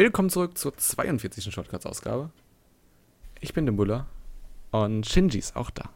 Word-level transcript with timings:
Willkommen 0.00 0.30
zurück 0.30 0.56
zur 0.56 0.74
42. 0.74 1.52
Shortcuts-Ausgabe. 1.52 2.30
Ich 3.38 3.52
bin 3.52 3.66
der 3.66 3.74
Muller 3.74 4.06
und 4.70 5.06
Shinji 5.06 5.38
ist 5.38 5.54
auch 5.56 5.68
da. 5.68 5.90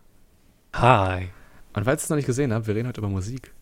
Hi. 0.75 1.31
Und 1.73 1.85
falls 1.85 2.03
ihr 2.03 2.05
es 2.05 2.11
noch 2.11 2.17
nicht 2.17 2.27
gesehen 2.27 2.53
habt, 2.53 2.67
wir 2.67 2.75
reden 2.75 2.87
heute 2.87 3.01
über 3.01 3.09
Musik. 3.09 3.55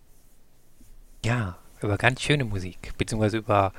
Ja, 1.24 1.58
über 1.80 1.96
ganz 1.96 2.22
schöne 2.22 2.44
Musik, 2.44 2.92
beziehungsweise 2.98 3.36
über 3.36 3.72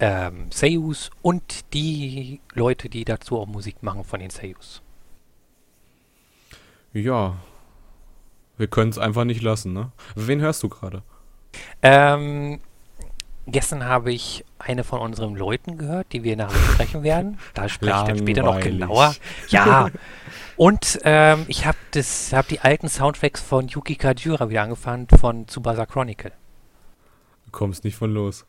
ähm, 0.00 0.50
Seiyus 0.52 1.08
und 1.22 1.72
die 1.72 2.42
Leute, 2.52 2.90
die 2.90 3.06
dazu 3.06 3.38
auch 3.38 3.46
Musik 3.46 3.82
machen 3.82 4.04
von 4.04 4.20
den 4.20 4.28
Seiyus. 4.28 4.82
Ja, 6.92 7.38
wir 8.58 8.66
können 8.66 8.90
es 8.90 8.98
einfach 8.98 9.24
nicht 9.24 9.40
lassen, 9.40 9.72
ne? 9.72 9.92
Wen 10.14 10.42
hörst 10.42 10.62
du 10.62 10.68
gerade? 10.68 11.04
Ähm, 11.80 12.60
gestern 13.46 13.84
habe 13.84 14.12
ich 14.12 14.44
eine 14.58 14.84
von 14.84 15.00
unseren 15.00 15.34
Leuten 15.34 15.78
gehört, 15.78 16.12
die 16.12 16.22
wir 16.22 16.36
nachher 16.36 16.52
besprechen 16.58 17.02
werden. 17.04 17.38
Da 17.54 17.68
spreche 17.68 17.96
ich 17.98 18.02
dann 18.08 18.18
später 18.18 18.42
noch 18.42 18.60
genauer. 18.60 19.14
Ja. 19.48 19.88
Und 20.56 21.00
ähm, 21.04 21.44
ich 21.48 21.64
habe 21.66 21.78
hab 21.96 22.48
die 22.48 22.60
alten 22.60 22.88
Soundtracks 22.88 23.40
von 23.40 23.68
Yuki 23.68 23.96
Kajura 23.96 24.48
wieder 24.50 24.62
angefangen 24.62 25.08
von 25.08 25.46
Tsubasa 25.48 25.86
Chronicle. 25.86 26.30
Du 27.46 27.50
kommst 27.50 27.84
nicht 27.84 27.96
von 27.96 28.12
los. 28.12 28.44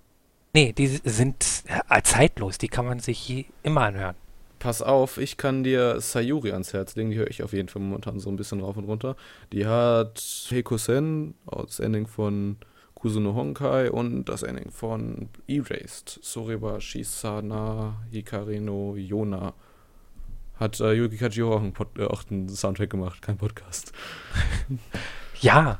Nee, 0.54 0.74
die 0.74 0.86
sind 0.88 1.64
äh, 1.90 2.02
zeitlos, 2.04 2.58
die 2.60 2.68
kann 2.68 2.86
man 2.86 3.00
sich 3.00 3.28
je- 3.28 3.46
immer 3.64 3.82
anhören. 3.82 4.16
Pass 4.60 4.82
auf, 4.82 5.18
ich 5.18 5.38
kann 5.38 5.64
dir 5.64 6.00
Sayuri 6.00 6.52
ans 6.52 6.72
Herz 6.74 6.96
legen, 6.96 7.10
die 7.10 7.18
höre 7.18 7.30
ich 7.30 7.42
auf 7.42 7.52
jeden 7.54 7.68
Fall 7.68 7.82
momentan 7.82 8.20
so 8.20 8.30
ein 8.30 8.36
bisschen 8.38 8.62
rauf 8.62 8.78
und 8.78 8.86
runter. 8.86 9.16
Die 9.52 9.66
hat 9.66 10.22
Heiko-sen, 10.52 11.34
das 11.50 11.80
Ending 11.80 12.06
von 12.06 12.58
Kusuno 13.04 13.36
Honkai 13.36 13.92
und 13.92 14.30
das 14.30 14.44
Ending 14.44 14.72
von 14.72 15.28
Erased. 15.46 16.20
Soreba 16.22 16.80
Shisana 16.80 17.98
Hikari 18.10 18.62
no 18.62 18.96
Yona. 18.96 19.54
Hat 20.58 20.80
äh, 20.80 20.94
Yuki 20.94 21.18
Kajiro 21.18 21.54
auch 21.58 21.64
äh, 21.98 22.06
auch 22.06 22.24
einen 22.32 22.48
Soundtrack 22.48 22.90
gemacht, 22.90 23.22
kein 23.22 23.38
Podcast. 23.38 23.92
Ja, 25.42 25.80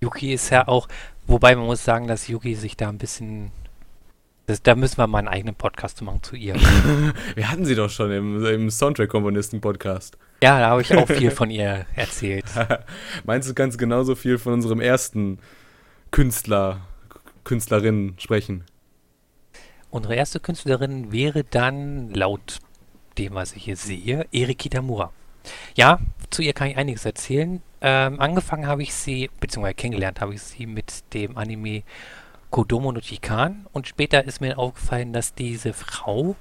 Yuki 0.00 0.34
ist 0.34 0.50
ja 0.50 0.66
auch, 0.66 0.88
wobei 1.28 1.54
man 1.54 1.66
muss 1.66 1.84
sagen, 1.84 2.08
dass 2.08 2.26
Yuki 2.26 2.56
sich 2.56 2.76
da 2.76 2.88
ein 2.88 2.98
bisschen, 2.98 3.52
das, 4.46 4.60
da 4.60 4.74
müssen 4.74 4.98
wir 4.98 5.06
mal 5.06 5.18
einen 5.18 5.28
eigenen 5.28 5.54
Podcast 5.54 6.02
machen 6.02 6.24
zu 6.24 6.34
ihr. 6.34 6.56
Wir 7.36 7.48
hatten 7.48 7.64
sie 7.64 7.76
doch 7.76 7.90
schon 7.90 8.10
im, 8.10 8.44
im 8.44 8.70
Soundtrack-Komponisten-Podcast. 8.70 10.18
ja, 10.42 10.58
da 10.58 10.70
habe 10.70 10.82
ich 10.82 10.92
auch 10.96 11.06
viel 11.06 11.30
von 11.30 11.50
ihr 11.50 11.86
erzählt. 11.94 12.46
Meinst 13.24 13.48
du, 13.48 13.54
kannst 13.54 13.78
genauso 13.78 14.16
viel 14.16 14.38
von 14.38 14.54
unserem 14.54 14.80
ersten 14.80 15.38
Künstler, 16.10 16.80
Künstlerin 17.44 18.14
sprechen? 18.18 18.64
Unsere 19.90 20.14
erste 20.14 20.40
Künstlerin 20.40 21.12
wäre 21.12 21.44
dann, 21.44 22.10
laut 22.12 22.58
dem, 23.16 23.34
was 23.34 23.52
ich 23.54 23.64
hier 23.64 23.76
sehe, 23.76 24.26
Eri 24.32 24.54
Kitamura. 24.54 25.12
Ja, 25.74 25.98
zu 26.30 26.42
ihr 26.42 26.52
kann 26.52 26.68
ich 26.68 26.76
einiges 26.76 27.04
erzählen. 27.04 27.62
Ähm, 27.80 28.20
angefangen 28.20 28.66
habe 28.66 28.82
ich 28.82 28.94
sie, 28.94 29.30
beziehungsweise 29.40 29.74
kennengelernt 29.74 30.20
habe 30.20 30.34
ich 30.34 30.42
sie 30.42 30.66
mit 30.66 31.14
dem 31.14 31.38
Anime 31.38 31.84
Kodomo 32.50 32.92
no 32.92 33.00
Chikan 33.00 33.66
und 33.72 33.86
später 33.86 34.24
ist 34.24 34.40
mir 34.40 34.58
aufgefallen, 34.58 35.12
dass 35.12 35.34
diese 35.34 35.72
Frau 35.72 36.34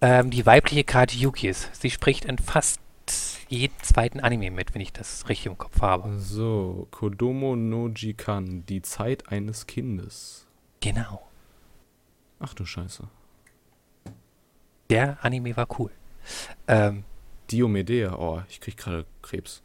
ähm, 0.00 0.30
die 0.30 0.44
weibliche 0.44 0.84
Karte 0.84 1.16
Yuki 1.16 1.48
ist. 1.48 1.70
Sie 1.74 1.90
spricht 1.90 2.24
in 2.24 2.38
fast 2.38 2.80
jedem 3.52 3.76
zweiten 3.82 4.20
Anime 4.20 4.50
mit, 4.50 4.74
wenn 4.74 4.80
ich 4.80 4.92
das 4.92 5.28
richtig 5.28 5.46
im 5.46 5.58
Kopf 5.58 5.80
habe. 5.80 6.18
So, 6.18 6.88
Kodomo 6.90 7.54
no 7.56 7.88
Jikan, 7.88 8.64
die 8.66 8.82
Zeit 8.82 9.28
eines 9.30 9.66
Kindes. 9.66 10.46
Genau. 10.80 11.28
Ach 12.40 12.54
du 12.54 12.64
Scheiße. 12.64 13.04
Der 14.90 15.18
Anime 15.24 15.56
war 15.56 15.68
cool. 15.78 15.90
Ähm, 16.68 17.04
Diomedea, 17.50 18.14
oh, 18.18 18.42
ich 18.48 18.60
krieg 18.60 18.76
gerade 18.76 19.06
Krebs. 19.22 19.62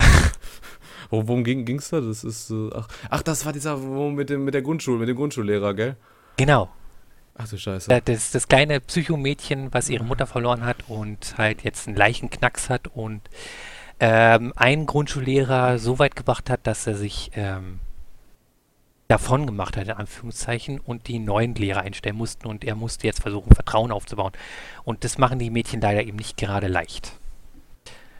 Wo- 1.10 1.26
Worum 1.26 1.44
ging, 1.44 1.64
ging's 1.64 1.90
da? 1.90 2.00
Das 2.00 2.24
ist, 2.24 2.50
äh, 2.50 2.70
ach, 2.74 2.88
ach, 3.10 3.22
das 3.22 3.44
war 3.46 3.52
dieser, 3.52 3.80
wo 3.82 4.10
mit 4.10 4.30
dem, 4.30 4.44
mit 4.44 4.54
der 4.54 4.62
Grundschule, 4.62 4.98
mit 4.98 5.08
dem 5.08 5.16
Grundschullehrer, 5.16 5.74
gell? 5.74 5.96
genau. 6.36 6.68
Ach 7.38 7.48
du 7.48 7.56
Scheiße. 7.56 7.88
Da- 7.88 8.00
Das, 8.00 8.30
das 8.32 8.48
kleine 8.48 8.80
Psychomädchen, 8.80 9.72
was 9.72 9.88
ihre 9.88 10.04
Mutter 10.04 10.26
verloren 10.26 10.64
hat 10.64 10.76
und 10.88 11.38
halt 11.38 11.62
jetzt 11.62 11.86
einen 11.86 11.96
leichten 11.96 12.30
Knacks 12.30 12.68
hat 12.68 12.88
und 12.88 13.22
ähm, 14.00 14.52
einen 14.56 14.86
Grundschullehrer 14.86 15.78
so 15.78 15.98
weit 15.98 16.16
gebracht 16.16 16.50
hat, 16.50 16.66
dass 16.66 16.86
er 16.86 16.94
sich 16.96 17.30
ähm, 17.34 17.80
davon 19.08 19.46
gemacht 19.46 19.76
hat, 19.76 19.84
in 19.86 19.92
Anführungszeichen, 19.92 20.80
und 20.80 21.08
die 21.08 21.18
neuen 21.18 21.54
Lehrer 21.54 21.80
einstellen 21.80 22.16
mussten 22.16 22.46
und 22.46 22.64
er 22.64 22.74
musste 22.74 23.06
jetzt 23.06 23.22
versuchen, 23.22 23.54
Vertrauen 23.54 23.90
aufzubauen. 23.90 24.32
Und 24.84 25.02
das 25.04 25.16
machen 25.18 25.38
die 25.38 25.50
Mädchen 25.50 25.80
leider 25.80 26.02
eben 26.02 26.16
nicht 26.18 26.36
gerade 26.36 26.66
leicht. 26.68 27.12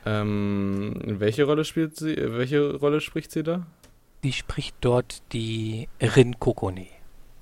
Ähm, 0.05 0.95
welche 1.05 1.43
Rolle 1.43 1.65
spielt 1.65 1.95
sie, 1.97 2.13
äh, 2.15 2.37
welche 2.37 2.75
Rolle 2.75 3.01
spricht 3.01 3.31
sie 3.31 3.43
da? 3.43 3.67
Die 4.23 4.33
spricht 4.33 4.75
dort 4.81 5.21
die 5.33 5.87
Rin 6.01 6.39
Kokone. 6.39 6.87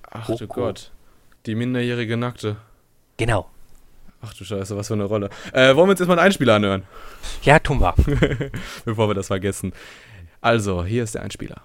Ach 0.09 0.25
du 0.27 0.37
Koko. 0.47 0.53
Gott. 0.61 0.91
Die 1.47 1.55
minderjährige 1.55 2.17
Nackte. 2.17 2.57
Genau. 3.15 3.49
Ach 4.21 4.33
du 4.33 4.43
Scheiße, 4.43 4.75
was 4.75 4.87
für 4.87 4.95
eine 4.95 5.05
Rolle. 5.05 5.29
Äh, 5.53 5.75
wollen 5.75 5.87
wir 5.87 5.91
uns 5.91 5.99
jetzt 6.01 6.09
mal 6.09 6.15
einen 6.15 6.25
Einspieler 6.25 6.55
anhören? 6.55 6.83
Ja, 7.43 7.57
tun 7.59 7.79
wir. 7.79 7.95
bevor 8.85 9.09
wir 9.09 9.15
das 9.15 9.27
vergessen. 9.27 9.71
Also, 10.41 10.83
hier 10.83 11.03
ist 11.03 11.15
der 11.15 11.21
Einspieler. 11.21 11.61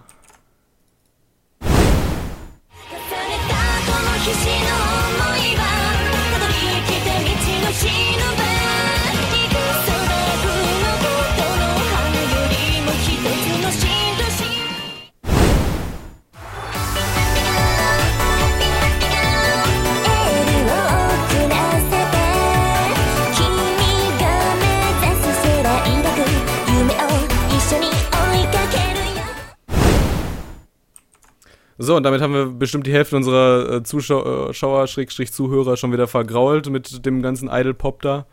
So, 31.78 31.96
und 31.96 32.02
damit 32.02 32.20
haben 32.20 32.34
wir 32.34 32.46
bestimmt 32.46 32.86
die 32.86 32.92
Hälfte 32.92 33.16
unserer 33.16 33.76
äh, 33.76 33.82
Zuschauer, 33.82 34.86
Schrägstrich 34.86 35.32
Zuhörer 35.32 35.76
schon 35.76 35.92
wieder 35.92 36.06
vergrault 36.06 36.68
mit 36.70 37.04
dem 37.04 37.22
ganzen 37.22 37.48
Idol-Pop 37.48 38.02
da. 38.02 38.26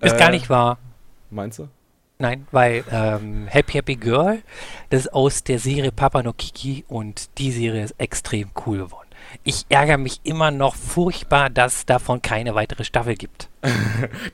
Ist 0.00 0.14
Äh, 0.14 0.18
gar 0.18 0.30
nicht 0.30 0.48
wahr. 0.48 0.78
Meinst 1.30 1.58
du? 1.58 1.68
Nein, 2.18 2.46
weil 2.52 2.84
ähm, 2.92 3.46
Happy 3.48 3.72
Happy 3.72 3.96
Girl, 3.96 4.38
das 4.90 5.02
ist 5.02 5.12
aus 5.12 5.42
der 5.42 5.58
Serie 5.58 5.90
Papa 5.90 6.22
no 6.22 6.32
Kiki 6.32 6.84
und 6.88 7.38
die 7.38 7.50
Serie 7.50 7.82
ist 7.82 7.94
extrem 7.98 8.50
cool 8.64 8.78
geworden. 8.78 9.08
Ich 9.42 9.66
ärgere 9.68 9.98
mich 9.98 10.20
immer 10.22 10.50
noch 10.52 10.76
furchtbar, 10.76 11.50
dass 11.50 11.86
davon 11.86 12.22
keine 12.22 12.54
weitere 12.54 12.84
Staffel 12.84 13.14
gibt. 13.16 13.48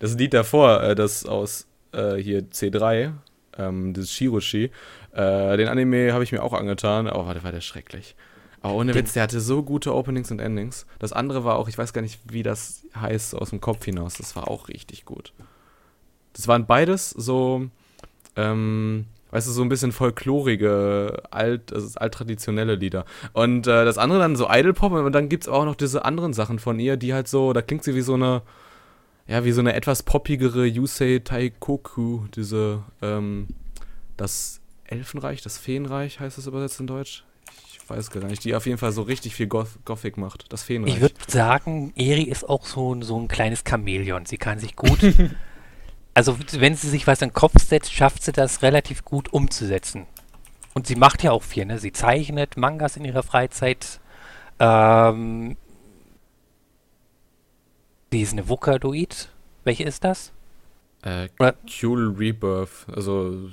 Das 0.01 0.15
Lied 0.15 0.35
davor, 0.35 0.83
äh, 0.83 0.95
das 0.95 1.25
aus 1.25 1.67
äh, 1.93 2.17
hier 2.17 2.43
C3, 2.43 3.13
ähm, 3.59 3.95
das 3.95 4.11
Shiroshi, 4.11 4.71
äh, 5.13 5.57
den 5.57 5.69
Anime 5.69 6.13
habe 6.13 6.23
ich 6.25 6.33
mir 6.33 6.43
auch 6.43 6.53
angetan. 6.53 7.09
Oh, 7.09 7.27
warte, 7.27 7.43
war 7.43 7.53
der 7.53 7.61
schrecklich. 7.61 8.15
Aber 8.63 8.75
ohne 8.75 8.95
Witz, 8.95 9.15
der 9.15 9.23
hatte 9.23 9.41
so 9.41 9.63
gute 9.63 9.95
Openings 9.95 10.31
und 10.31 10.39
Endings. 10.39 10.87
Das 10.99 11.13
andere 11.13 11.45
war 11.45 11.57
auch, 11.57 11.69
ich 11.69 11.79
weiß 11.79 11.93
gar 11.93 12.03
nicht, 12.03 12.21
wie 12.29 12.43
das 12.43 12.85
heißt, 12.95 13.35
aus 13.35 13.51
dem 13.51 13.61
Kopf 13.61 13.85
hinaus. 13.85 14.15
Das 14.15 14.37
war 14.37 14.49
auch 14.49 14.69
richtig 14.69 15.05
gut. 15.05 15.33
Das 16.35 16.47
waren 16.47 16.67
beides 16.67 17.11
so, 17.11 17.69
ähm, 18.37 19.07
weißt 19.31 19.49
du, 19.49 19.53
so 19.53 19.63
ein 19.63 19.71
bisschen 19.71 19.93
folklorige, 19.93 21.23
alt, 21.31 21.73
also 21.73 21.99
alttraditionelle 21.99 22.75
Lieder. 22.75 23.07
Und 23.33 23.67
äh, 23.67 23.85
das 23.85 23.97
andere 23.97 24.21
dann 24.21 24.37
so 24.37 24.49
Idol-Pop 24.51 24.93
und 24.93 25.13
dann 25.13 25.29
gibt 25.29 25.45
es 25.45 25.49
auch 25.49 25.65
noch 25.65 25.75
diese 25.75 26.05
anderen 26.05 26.35
Sachen 26.35 26.59
von 26.59 26.79
ihr, 26.79 26.97
die 26.97 27.15
halt 27.15 27.29
so, 27.29 27.53
da 27.53 27.63
klingt 27.63 27.85
sie 27.85 27.95
wie 27.95 28.03
so 28.03 28.15
eine, 28.15 28.43
ja, 29.27 29.45
wie 29.45 29.53
so 29.53 29.61
eine 29.61 29.75
etwas 29.75 30.03
poppigere 30.03 30.67
Yusei 30.67 31.21
Taikoku, 31.25 32.27
diese, 32.35 32.83
ähm, 33.01 33.49
das 34.17 34.61
Elfenreich, 34.85 35.41
das 35.41 35.57
Feenreich 35.57 36.21
heißt 36.21 36.37
es 36.37 36.47
übersetzt 36.47 36.81
in 36.81 36.87
Deutsch. 36.87 37.25
Ich 37.91 37.97
weiß 37.97 38.11
gar 38.11 38.25
nicht, 38.25 38.45
die 38.45 38.55
auf 38.55 38.67
jeden 38.67 38.79
Fall 38.79 38.93
so 38.93 39.03
richtig 39.03 39.35
viel 39.35 39.47
Goth 39.49 39.85
Gothic 39.85 40.17
macht, 40.17 40.53
das 40.53 40.63
Feenreich. 40.63 40.95
Ich 40.95 41.01
würde 41.01 41.15
sagen, 41.27 41.93
Eri 41.97 42.23
ist 42.23 42.49
auch 42.49 42.65
so, 42.65 42.95
ein- 42.95 43.03
so 43.03 43.19
ein 43.19 43.27
kleines 43.29 43.65
Chamäleon. 43.69 44.27
Sie 44.27 44.37
kann 44.39 44.59
sich 44.61 44.77
gut, 44.77 44.99
also 46.15 46.37
wenn 46.53 46.77
sie 46.77 46.89
sich 46.89 47.07
was 47.07 47.21
in 47.23 47.29
den 47.31 47.35
Kopf 47.35 47.61
setzt, 47.61 47.93
schafft 47.93 48.23
sie 48.23 48.33
das 48.33 48.63
relativ 48.63 49.05
gut 49.05 49.33
umzusetzen. 49.33 50.07
Und 50.73 50.87
sie 50.87 50.95
macht 50.95 51.25
ja 51.25 51.33
auch 51.33 51.43
viel, 51.43 51.65
ne? 51.67 51.79
Sie 51.79 51.91
zeichnet 51.93 52.57
Mangas 52.57 52.97
in 52.97 53.05
ihrer 53.05 53.25
Freizeit. 53.25 53.99
Ähm, 54.61 55.57
sie 58.13 58.23
ist 58.23 58.33
eine 58.33 58.49
Vokadoid. 58.49 59.31
Welche 59.65 59.83
ist 59.85 60.05
das? 60.05 60.33
Äh, 61.03 61.29
Oder- 61.41 61.55
Cool 61.83 62.15
Rebirth, 62.17 62.87
also 62.95 63.49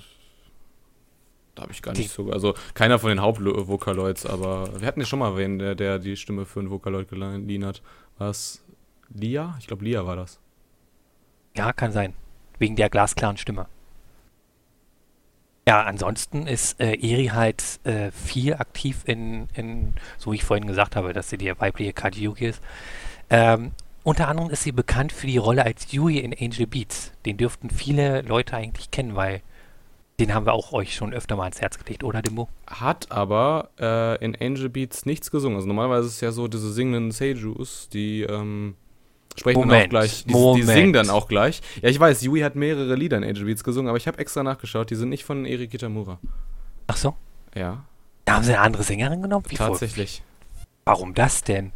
da 1.57 1.63
habe 1.63 1.71
ich 1.71 1.81
gar 1.81 1.94
Die- 1.95 2.01
nicht 2.01 2.12
so, 2.12 2.31
also 2.31 2.54
keiner 2.75 3.00
von 3.00 3.09
den 3.09 3.19
Hauptvokaloids, 3.21 4.25
aber 4.25 4.80
wir 4.80 4.88
hatten 4.88 5.00
ja 5.00 5.06
schon 5.07 5.19
mal 5.19 5.36
wen, 5.38 5.57
der, 5.57 5.74
der 5.75 5.98
die 5.98 6.15
Stimme 6.15 6.45
für 6.45 6.59
einen 6.59 6.69
Vocaloid 6.69 7.09
geliehen 7.09 7.65
hat. 7.65 7.81
Was? 8.19 8.63
Lia? 9.13 9.56
Ich 9.59 9.68
glaube, 9.68 9.83
Lia 9.83 10.06
war 10.06 10.15
das. 10.15 10.39
Ja, 11.56 11.74
kann 11.74 11.92
sein. 11.92 12.13
Wegen 12.59 12.75
der 12.75 12.89
glasklaren 12.89 13.38
Stimme. 13.38 13.65
Ja, 15.68 15.83
ansonsten 15.83 16.48
ist 16.48 16.80
äh, 16.80 16.94
Eri 16.94 17.27
halt 17.33 17.80
äh, 17.83 18.12
viel 18.12 18.54
aktiv 18.54 19.01
in, 19.06 19.48
in, 19.56 19.94
so 20.18 20.31
wie 20.31 20.36
ich 20.36 20.44
vorhin 20.45 20.68
gesagt 20.68 20.95
habe, 20.95 21.12
dass 21.12 21.30
sie 21.30 21.38
die 21.38 21.51
weibliche 21.59 21.94
Yuki 22.15 22.45
ist. 22.45 22.62
Ähm, 23.30 23.71
unter 24.04 24.27
anderem 24.30 24.50
ist 24.50 24.63
sie 24.63 24.71
bekannt 24.71 25.12
für 25.12 25.27
die 25.27 25.38
Rolle 25.38 25.65
als 25.65 25.92
Yui 25.92 26.19
in 26.19 26.33
Angel 26.39 26.68
Beats. 26.68 27.12
Den 27.25 27.36
dürften 27.38 27.69
viele 27.69 28.21
Leute 28.21 28.56
eigentlich 28.56 28.92
kennen, 28.92 29.15
weil 29.15 29.42
den 30.19 30.34
haben 30.34 30.46
wir 30.48 30.54
auch 30.54 30.74
euch 30.74 30.96
schon 30.96 31.14
öfter 31.14 31.36
mal 31.36 31.44
ans 31.44 31.62
Herz 31.62 31.78
gelegt, 31.78 32.04
oder 32.04 32.22
Demo? 32.24 32.50
Hat 32.66 33.12
aber 33.12 33.69
äh, 33.80 34.24
in 34.24 34.36
Angel 34.36 34.68
Beats 34.69 35.06
nichts 35.06 35.30
gesungen. 35.30 35.58
Also 35.58 35.68
normalerweise 35.68 36.08
ist 36.08 36.16
es 36.16 36.22
ja 36.22 36.31
so, 36.31 36.48
diese 36.48 36.72
singenden 36.74 37.12
Seijus, 37.12 37.88
die 37.90 38.24
ähm, 38.24 38.74
sprechen 39.38 39.60
dann 39.62 39.69
auch 39.69 39.74
Moment, 39.74 39.90
gleich. 39.92 40.24
Die, 40.24 40.30
die 40.30 40.34
Moment. 40.34 40.66
singen 40.68 40.94
dann 40.94 41.10
auch 41.12 41.28
gleich. 41.28 41.62
Ja, 41.84 41.90
ich 41.90 42.00
weiß, 42.00 42.24
Yui 42.24 42.40
hat 42.40 42.56
mehrere 42.56 42.96
Lieder 42.96 43.18
in 43.18 43.24
Angel 43.24 43.46
Beats 43.46 43.64
gesungen, 43.64 43.90
aber 43.90 43.98
ich 43.98 44.08
habe 44.08 44.18
extra 44.18 44.42
nachgeschaut, 44.42 44.90
die 44.90 44.96
sind 44.96 45.10
nicht 45.10 45.24
von 45.24 45.46
Eri 45.46 45.68
Kitamura. 45.68 46.18
Ach 46.88 46.98
so? 46.98 47.14
Ja, 47.54 47.84
Da 48.25 48.36
haben 48.38 48.44
sie 48.44 48.54
eine 48.54 48.62
andere 48.62 48.81
Sängerin 48.84 49.22
genommen? 49.22 49.46
Wie 49.50 49.56
vor- 49.56 49.68
tatsächlich. 49.68 50.24
Warum 50.86 51.14
das 51.14 51.44
denn? 51.44 51.74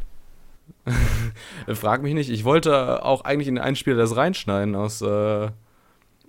Frag 1.74 2.02
mich 2.02 2.14
nicht. 2.14 2.30
Ich 2.30 2.44
wollte 2.44 3.04
auch 3.04 3.24
eigentlich 3.24 3.46
in 3.46 3.54
den 3.56 3.64
Einspieler 3.64 3.96
das 3.96 4.16
reinschneiden 4.16 4.74
aus, 4.74 5.00
äh, 5.02 5.50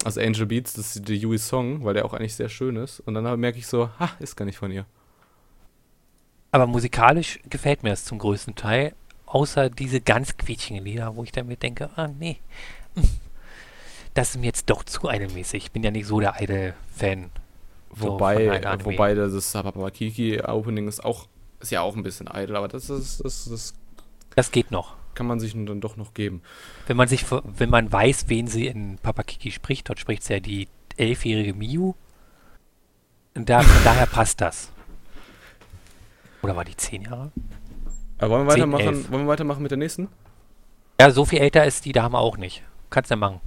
aus 0.03 0.17
Angel 0.17 0.45
Beats, 0.45 0.73
das 0.73 0.95
ist 0.95 1.07
der 1.07 1.15
Yui 1.15 1.37
Song, 1.37 1.83
weil 1.83 1.93
der 1.93 2.05
auch 2.05 2.13
eigentlich 2.13 2.35
sehr 2.35 2.49
schön 2.49 2.75
ist. 2.75 2.99
Und 3.01 3.13
dann 3.13 3.39
merke 3.39 3.57
ich 3.57 3.67
so, 3.67 3.89
ha, 3.99 4.11
ist 4.19 4.35
gar 4.35 4.45
nicht 4.45 4.57
von 4.57 4.71
ihr. 4.71 4.85
Aber 6.51 6.67
musikalisch 6.67 7.39
gefällt 7.49 7.83
mir 7.83 7.89
das 7.89 8.05
zum 8.05 8.19
größten 8.19 8.55
Teil, 8.55 8.93
außer 9.25 9.69
diese 9.69 10.01
ganz 10.01 10.37
quietschigen 10.37 10.83
Lieder, 10.83 11.15
wo 11.15 11.23
ich 11.23 11.31
dann 11.31 11.47
mir 11.47 11.57
denke, 11.57 11.89
ah 11.95 12.07
nee, 12.07 12.37
das 14.13 14.31
ist 14.31 14.37
mir 14.39 14.47
jetzt 14.47 14.69
doch 14.69 14.83
zu 14.83 15.09
idolmäßig. 15.09 15.65
Ich 15.65 15.71
bin 15.71 15.83
ja 15.83 15.91
nicht 15.91 16.05
so 16.05 16.19
der 16.19 16.39
Idol-Fan. 16.39 17.31
So 17.95 18.07
Wobei, 18.07 18.63
Anime. 18.65 18.85
wobei 18.85 19.15
das 19.15 19.51
Sababakiki 19.51 20.41
Opening 20.41 20.87
ist 20.87 21.03
auch, 21.03 21.27
ist 21.59 21.71
ja 21.71 21.81
auch 21.81 21.95
ein 21.95 22.03
bisschen 22.03 22.27
idle, 22.31 22.57
aber 22.57 22.67
das 22.67 22.89
ist, 22.89 23.23
das, 23.23 23.45
das 23.45 23.73
Das 24.35 24.51
geht 24.51 24.71
noch. 24.71 24.95
Kann 25.15 25.27
man 25.27 25.39
sich 25.39 25.53
dann 25.53 25.81
doch 25.81 25.97
noch 25.97 26.13
geben. 26.13 26.41
Wenn 26.87 26.97
man 26.97 27.07
sich, 27.07 27.25
wenn 27.31 27.69
man 27.69 27.91
weiß, 27.91 28.25
wen 28.27 28.47
sie 28.47 28.67
in 28.67 28.97
Papakiki 28.97 29.51
spricht, 29.51 29.89
dort 29.89 29.99
spricht 29.99 30.23
sie 30.23 30.33
ja 30.33 30.39
die 30.39 30.67
elfjährige 30.97 31.53
Miu. 31.53 31.93
Und 33.35 33.49
da, 33.49 33.61
von 33.61 33.83
daher 33.83 34.05
passt 34.05 34.41
das. 34.41 34.71
Oder 36.41 36.55
war 36.55 36.65
die 36.65 36.75
zehn 36.75 37.03
Jahre? 37.03 37.31
Aber 38.19 38.35
wollen 38.35 38.47
wir 38.47 38.53
weitermachen, 38.53 38.87
elf. 38.87 39.11
wollen 39.11 39.23
wir 39.23 39.27
weitermachen 39.27 39.63
mit 39.63 39.71
der 39.71 39.77
nächsten? 39.77 40.07
Ja, 40.99 41.09
so 41.11 41.25
viel 41.25 41.39
älter 41.39 41.65
ist 41.65 41.85
die 41.85 41.93
Dame 41.93 42.17
auch 42.17 42.37
nicht. 42.37 42.63
Kannst 42.89 43.09
du 43.09 43.13
ja 43.13 43.17
machen. 43.17 43.41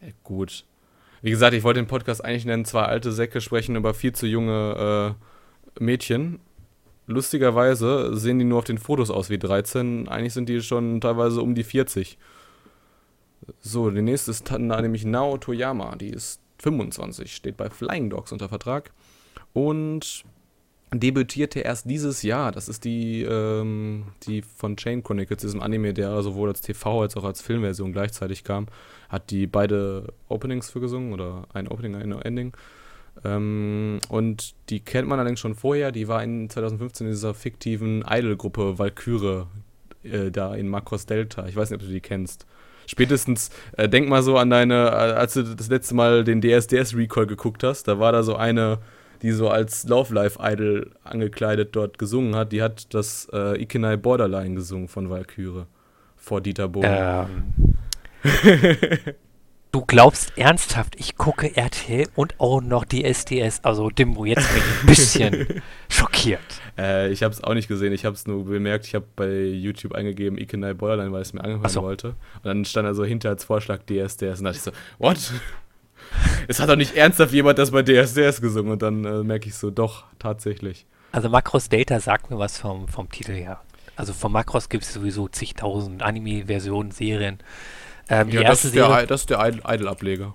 Ja, 0.00 0.08
gut. 0.22 0.64
Wie 1.22 1.30
gesagt, 1.30 1.54
ich 1.54 1.64
wollte 1.64 1.80
den 1.80 1.88
Podcast 1.88 2.24
eigentlich 2.24 2.44
nennen, 2.44 2.64
zwei 2.64 2.82
alte 2.82 3.10
Säcke 3.10 3.40
sprechen 3.40 3.74
über 3.74 3.94
viel 3.94 4.12
zu 4.12 4.26
junge 4.26 5.16
äh, 5.78 5.82
Mädchen. 5.82 6.40
Lustigerweise 7.08 8.14
sehen 8.14 8.38
die 8.38 8.44
nur 8.44 8.58
auf 8.58 8.64
den 8.64 8.76
Fotos 8.76 9.10
aus 9.10 9.30
wie 9.30 9.38
13. 9.38 10.08
Eigentlich 10.08 10.34
sind 10.34 10.46
die 10.50 10.60
schon 10.60 11.00
teilweise 11.00 11.40
um 11.40 11.54
die 11.54 11.64
40. 11.64 12.18
So, 13.60 13.90
die 13.90 14.02
nächste 14.02 14.30
ist 14.30 14.50
dann 14.50 14.66
nämlich 14.66 15.06
Nao 15.06 15.38
Toyama. 15.38 15.96
Die 15.96 16.10
ist 16.10 16.42
25, 16.58 17.34
steht 17.34 17.56
bei 17.56 17.70
Flying 17.70 18.10
Dogs 18.10 18.30
unter 18.30 18.50
Vertrag. 18.50 18.92
Und 19.54 20.22
debütierte 20.92 21.60
erst 21.60 21.88
dieses 21.88 22.22
Jahr. 22.22 22.52
Das 22.52 22.68
ist 22.68 22.84
die, 22.84 23.22
ähm, 23.22 24.04
die 24.24 24.42
von 24.42 24.76
Chain 24.76 25.02
Chronicles, 25.02 25.40
diesem 25.40 25.62
Anime, 25.62 25.94
der 25.94 26.20
sowohl 26.22 26.50
als 26.50 26.60
TV 26.60 27.00
als 27.00 27.16
auch 27.16 27.24
als 27.24 27.40
Filmversion 27.40 27.92
gleichzeitig 27.92 28.44
kam. 28.44 28.66
Hat 29.08 29.30
die 29.30 29.46
beide 29.46 30.12
Openings 30.28 30.68
für 30.68 30.80
gesungen 30.80 31.14
oder 31.14 31.46
ein 31.54 31.68
Opening, 31.68 31.94
ein 31.94 32.12
Ending. 32.12 32.52
Ähm, 33.24 33.98
und 34.08 34.54
die 34.70 34.80
kennt 34.80 35.08
man 35.08 35.18
allerdings 35.18 35.40
schon 35.40 35.54
vorher. 35.54 35.92
Die 35.92 36.08
war 36.08 36.22
in 36.22 36.48
2015 36.48 37.06
in 37.06 37.12
dieser 37.12 37.34
fiktiven 37.34 38.04
Idol-Gruppe 38.08 38.78
Valkyrie 38.78 39.46
äh, 40.04 40.30
da 40.30 40.54
in 40.54 40.68
Makros 40.68 41.06
Delta. 41.06 41.46
Ich 41.46 41.56
weiß 41.56 41.70
nicht, 41.70 41.80
ob 41.80 41.86
du 41.86 41.92
die 41.92 42.00
kennst. 42.00 42.46
Spätestens, 42.86 43.50
äh, 43.76 43.88
denk 43.88 44.08
mal 44.08 44.22
so 44.22 44.38
an 44.38 44.50
deine, 44.50 44.74
äh, 44.74 45.14
als 45.14 45.34
du 45.34 45.42
das 45.42 45.68
letzte 45.68 45.94
Mal 45.94 46.24
den 46.24 46.40
DSDS 46.40 46.96
Recall 46.96 47.26
geguckt 47.26 47.62
hast, 47.62 47.86
da 47.86 47.98
war 47.98 48.12
da 48.12 48.22
so 48.22 48.36
eine, 48.36 48.78
die 49.20 49.32
so 49.32 49.50
als 49.50 49.86
Love 49.86 50.14
Life 50.14 50.38
Idol 50.42 50.90
angekleidet 51.04 51.76
dort 51.76 51.98
gesungen 51.98 52.34
hat. 52.34 52.52
Die 52.52 52.62
hat 52.62 52.94
das 52.94 53.28
äh, 53.32 53.60
Ikenai 53.60 53.96
Borderline 53.96 54.54
gesungen 54.54 54.88
von 54.88 55.10
Valkyrie 55.10 55.64
vor 56.16 56.40
Dieter 56.40 56.68
Bohlen. 56.68 56.90
Ähm, 56.90 57.74
du 59.72 59.84
glaubst 59.84 60.36
ernsthaft, 60.36 60.94
ich 60.98 61.16
gucke 61.16 61.56
RTL 61.56 62.08
und 62.14 62.38
auch 62.38 62.60
noch 62.60 62.84
die 62.84 63.04
SDS. 63.04 63.64
Also 63.64 63.90
Dimbo, 63.90 64.24
jetzt 64.24 64.48
bin 64.52 64.62
ich 64.62 64.82
ein 64.82 64.86
bisschen 64.86 65.62
schockiert. 65.88 66.40
Äh, 66.76 67.10
ich 67.10 67.22
habe 67.22 67.34
es 67.34 67.42
auch 67.42 67.54
nicht 67.54 67.68
gesehen, 67.68 67.92
ich 67.92 68.04
habe 68.04 68.14
es 68.14 68.26
nur 68.26 68.44
bemerkt. 68.44 68.86
Ich 68.86 68.94
habe 68.94 69.06
bei 69.16 69.42
YouTube 69.42 69.94
eingegeben 69.94 70.38
Ikenai 70.38 70.74
Borderline, 70.74 71.12
weil 71.12 71.22
ich 71.22 71.28
es 71.28 71.32
mir 71.34 71.42
anhören 71.42 71.62
Ach 71.62 71.70
so. 71.70 71.82
wollte. 71.82 72.08
Und 72.08 72.44
dann 72.44 72.64
stand 72.64 72.86
da 72.86 72.94
so 72.94 73.04
hinter 73.04 73.30
als 73.30 73.44
Vorschlag 73.44 73.80
DSDS. 73.82 74.38
Und 74.38 74.44
da 74.44 74.52
dachte 74.52 74.56
ich 74.56 74.62
so, 74.62 74.72
what? 74.98 75.18
es 76.48 76.60
hat 76.60 76.68
doch 76.68 76.76
nicht 76.76 76.96
ernsthaft 76.96 77.32
jemand 77.32 77.58
das 77.58 77.70
bei 77.70 77.82
DSDS 77.82 78.40
gesungen. 78.40 78.72
Und 78.72 78.82
dann 78.82 79.04
äh, 79.04 79.22
merke 79.22 79.48
ich 79.48 79.54
so, 79.54 79.70
doch, 79.70 80.04
tatsächlich. 80.18 80.86
Also 81.12 81.28
Macros 81.28 81.68
Data 81.68 82.00
sagt 82.00 82.30
mir 82.30 82.38
was 82.38 82.58
vom, 82.58 82.88
vom 82.88 83.10
Titel 83.10 83.32
her. 83.32 83.60
Also 83.96 84.12
von 84.12 84.30
Macros 84.30 84.68
gibt 84.68 84.84
es 84.84 84.92
sowieso 84.92 85.26
zigtausend 85.26 86.02
Anime-Versionen, 86.02 86.92
Serien. 86.92 87.38
Ähm, 88.08 88.28
Ja, 88.30 88.42
das 88.44 88.64
ist 88.64 88.74
der, 88.74 88.86
Serie, 88.88 89.06
das 89.06 89.20
ist 89.22 89.30
der 89.30 89.40
Idol-Ableger. 89.44 90.34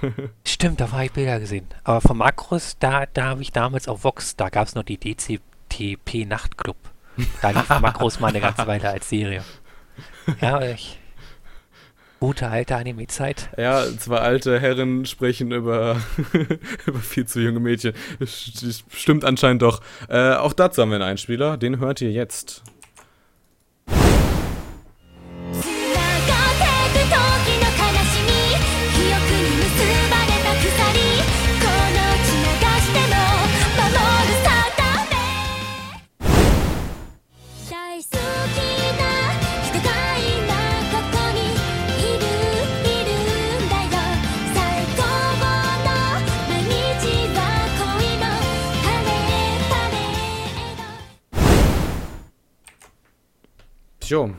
stimmt, 0.46 0.80
da 0.80 0.90
habe 0.92 1.04
ich 1.06 1.12
Bilder 1.12 1.40
gesehen. 1.40 1.66
Aber 1.84 2.00
von 2.00 2.18
Macros, 2.18 2.76
da, 2.78 3.06
da 3.06 3.24
habe 3.26 3.42
ich 3.42 3.52
damals 3.52 3.88
auf 3.88 4.04
Vox, 4.04 4.36
da 4.36 4.48
gab 4.48 4.66
es 4.66 4.74
noch 4.74 4.82
die 4.82 4.98
DCTP 4.98 6.26
Nachtclub. 6.26 6.76
Da 7.40 7.50
lief 7.50 7.68
Macros 7.80 8.20
mal 8.20 8.28
eine 8.28 8.40
ganze 8.40 8.66
Weile 8.66 8.90
als 8.90 9.08
Serie. 9.08 9.42
Ja, 10.40 10.60
ich, 10.60 10.98
gute 12.20 12.48
alte 12.48 12.76
Anime-Zeit. 12.76 13.48
Ja, 13.56 13.84
zwei 13.98 14.18
alte 14.18 14.60
Herren 14.60 15.06
sprechen 15.06 15.50
über, 15.52 15.96
über 16.86 16.98
viel 16.98 17.26
zu 17.26 17.40
junge 17.40 17.60
Mädchen. 17.60 17.94
St- 18.20 18.82
Stimmt 18.92 19.24
anscheinend 19.24 19.62
doch. 19.62 19.80
Äh, 20.08 20.34
auch 20.34 20.52
dazu 20.52 20.82
haben 20.82 20.90
wir 20.90 20.96
einen 20.96 21.04
Einspieler, 21.04 21.56
den 21.56 21.78
hört 21.78 22.02
ihr 22.02 22.10
jetzt. 22.12 22.62
ド 54.08 54.28
Tjo. 54.28 54.34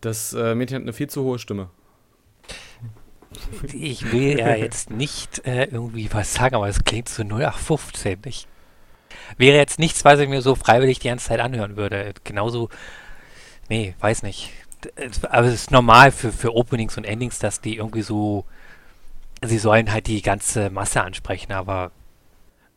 Das 0.00 0.32
äh, 0.32 0.54
Mädchen 0.54 0.76
hat 0.76 0.82
eine 0.82 0.92
viel 0.92 1.08
zu 1.08 1.22
hohe 1.22 1.38
Stimme. 1.38 1.70
Ich 3.72 4.12
will 4.12 4.38
ja 4.38 4.54
jetzt 4.54 4.90
nicht 4.90 5.46
äh, 5.46 5.64
irgendwie 5.64 6.12
was 6.12 6.34
sagen, 6.34 6.56
aber 6.56 6.68
es 6.68 6.84
klingt 6.84 7.08
so 7.08 7.22
0815. 7.22 8.18
Ich, 8.26 8.46
wäre 9.38 9.56
jetzt 9.56 9.78
nichts, 9.78 10.04
was 10.04 10.20
ich 10.20 10.28
mir 10.28 10.42
so 10.42 10.54
freiwillig 10.54 10.98
die 10.98 11.08
ganze 11.08 11.28
Zeit 11.28 11.40
anhören 11.40 11.76
würde. 11.76 12.14
Genauso, 12.24 12.68
nee, 13.68 13.94
weiß 14.00 14.22
nicht. 14.22 14.50
Aber 15.30 15.46
es 15.46 15.54
ist 15.54 15.70
normal 15.70 16.10
für, 16.10 16.32
für 16.32 16.54
Openings 16.54 16.96
und 16.96 17.04
Endings, 17.04 17.38
dass 17.38 17.60
die 17.60 17.76
irgendwie 17.76 18.02
so, 18.02 18.44
sie 19.42 19.58
sollen 19.58 19.92
halt 19.92 20.08
die 20.08 20.20
ganze 20.20 20.70
Masse 20.70 21.02
ansprechen, 21.02 21.52
aber 21.52 21.92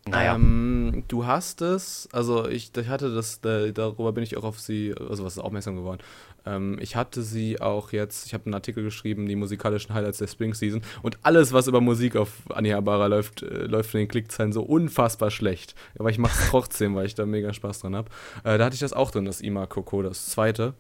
naja. 0.08 0.36
Ähm, 0.36 1.04
du 1.08 1.26
hast 1.26 1.62
es, 1.62 2.08
also 2.12 2.48
ich, 2.48 2.76
ich 2.76 2.88
hatte 2.88 3.14
das, 3.14 3.40
äh, 3.44 3.72
darüber 3.72 4.12
bin 4.12 4.24
ich 4.24 4.38
auch 4.38 4.44
auf 4.44 4.60
sie, 4.60 4.94
also 4.98 5.26
was 5.26 5.38
ist 5.38 5.44
aufmerksam 5.44 5.76
geworden. 5.76 6.02
Ähm, 6.46 6.78
ich 6.80 6.96
hatte 6.96 7.24
sie 7.24 7.60
auch 7.60 7.92
jetzt, 7.92 8.28
ich 8.28 8.34
habe 8.34 8.46
einen 8.46 8.54
Artikel 8.54 8.84
geschrieben, 8.84 9.28
die 9.28 9.36
musikalischen 9.36 9.94
Highlights 9.96 10.20
der 10.20 10.28
Spring 10.28 10.54
Season 10.54 10.82
und 11.02 11.18
alles, 11.24 11.54
was 11.54 11.68
über 11.68 11.82
Musik 11.82 12.16
auf 12.16 12.30
Anihabara 12.50 13.08
läuft, 13.08 13.42
äh, 13.42 13.66
läuft 13.66 13.92
von 13.92 14.00
den 14.00 14.08
Klickzahlen 14.08 14.54
so 14.54 14.62
unfassbar 14.62 15.32
schlecht. 15.32 15.76
Aber 15.98 16.10
ich 16.10 16.18
mache 16.18 16.40
es 16.40 16.50
trotzdem, 16.50 16.96
weil 16.96 17.08
ich 17.08 17.16
da 17.16 17.26
mega 17.26 17.54
Spaß 17.54 17.80
dran 17.80 17.96
habe. 17.96 18.10
Äh, 18.44 18.58
da 18.58 18.66
hatte 18.66 18.76
ich 18.76 18.82
das 18.82 18.94
auch 18.94 19.12
drin, 19.12 19.26
das 19.26 19.42
Ima 19.42 19.66
Koko, 19.66 20.04
das 20.04 20.28
zweite, 20.28 20.76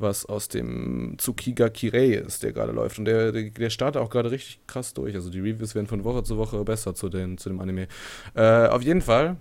was 0.00 0.26
aus 0.26 0.48
dem 0.48 1.16
Tsukiga 1.18 1.68
Kirei 1.68 2.14
ist, 2.14 2.42
der 2.42 2.52
gerade 2.52 2.72
läuft. 2.72 2.98
Und 2.98 3.04
der, 3.04 3.32
der, 3.32 3.50
der 3.50 3.70
startet 3.70 4.00
auch 4.00 4.10
gerade 4.10 4.30
richtig 4.30 4.60
krass 4.66 4.94
durch. 4.94 5.14
Also 5.14 5.30
die 5.30 5.40
Reviews 5.40 5.74
werden 5.74 5.86
von 5.86 6.04
Woche 6.04 6.22
zu 6.22 6.36
Woche 6.38 6.62
besser 6.64 6.94
zu, 6.94 7.08
den, 7.08 7.38
zu 7.38 7.48
dem 7.48 7.60
Anime. 7.60 7.88
Äh, 8.34 8.66
auf 8.68 8.82
jeden 8.82 9.02
Fall, 9.02 9.36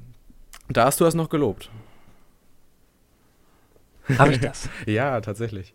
da 0.70 0.86
hast 0.86 1.00
du 1.00 1.06
das 1.06 1.16
noch 1.16 1.30
gelobt. 1.30 1.70
Habe 4.18 4.34
ich 4.34 4.40
das? 4.40 4.70
Ja, 4.86 5.22
tatsächlich. 5.22 5.74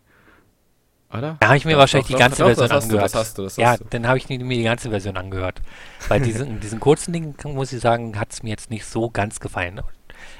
Oder? 1.12 1.36
Da 1.38 1.46
habe 1.46 1.56
ich 1.56 1.64
mir 1.64 1.72
Doch, 1.72 1.80
wahrscheinlich 1.80 2.08
doch, 2.08 2.16
die 2.16 2.20
ganze 2.20 2.38
doch, 2.42 2.46
Version 2.46 2.68
das 2.68 2.76
hast 2.76 2.84
du, 2.84 2.94
angehört. 2.94 3.04
das 3.04 3.14
hast 3.14 3.38
du, 3.38 3.42
das 3.42 3.56
ja, 3.56 3.68
hast 3.68 3.80
du. 3.80 3.84
dann 3.90 4.08
habe 4.08 4.18
ich 4.18 4.28
mir 4.28 4.38
die 4.38 4.62
ganze 4.64 4.90
Version 4.90 5.16
angehört. 5.16 5.62
Bei 6.08 6.18
diesen, 6.18 6.58
diesen 6.60 6.80
kurzen 6.80 7.12
Dingen, 7.12 7.36
muss 7.44 7.72
ich 7.72 7.80
sagen, 7.80 8.18
hat 8.18 8.32
es 8.32 8.42
mir 8.42 8.50
jetzt 8.50 8.70
nicht 8.70 8.84
so 8.84 9.10
ganz 9.10 9.38
gefallen. 9.38 9.80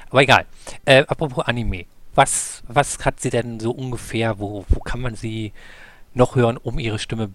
Aber 0.09 0.21
egal. 0.21 0.45
Äh, 0.83 1.05
apropos 1.07 1.45
Anime. 1.45 1.85
Was, 2.15 2.63
was 2.67 3.03
hat 3.03 3.19
sie 3.19 3.29
denn 3.29 3.59
so 3.59 3.71
ungefähr, 3.71 4.39
wo, 4.39 4.65
wo 4.69 4.79
kann 4.79 5.01
man 5.01 5.15
sie 5.15 5.51
noch 6.13 6.35
hören, 6.35 6.57
um 6.57 6.79
ihre 6.79 6.97
Stimme, 6.97 7.31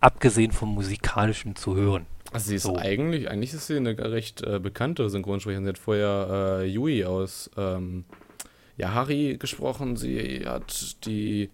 abgesehen 0.00 0.52
vom 0.52 0.72
musikalischen, 0.74 1.56
zu 1.56 1.74
hören? 1.74 2.06
Also 2.32 2.48
sie 2.48 2.56
ist 2.56 2.62
So. 2.62 2.76
eigentlich, 2.76 3.28
eigentlich 3.28 3.52
ist 3.52 3.66
sie 3.66 3.76
eine 3.76 3.98
recht 3.98 4.42
äh, 4.42 4.58
bekannte 4.58 5.10
Synchronsprecherin. 5.10 5.64
Sie 5.64 5.68
hat 5.68 5.78
vorher 5.78 6.60
äh, 6.60 6.66
Yui 6.66 7.04
aus 7.04 7.50
ähm, 7.56 8.04
Yahari 8.76 9.36
gesprochen. 9.38 9.96
Sie 9.96 10.44
hat 10.46 11.04
die 11.04 11.50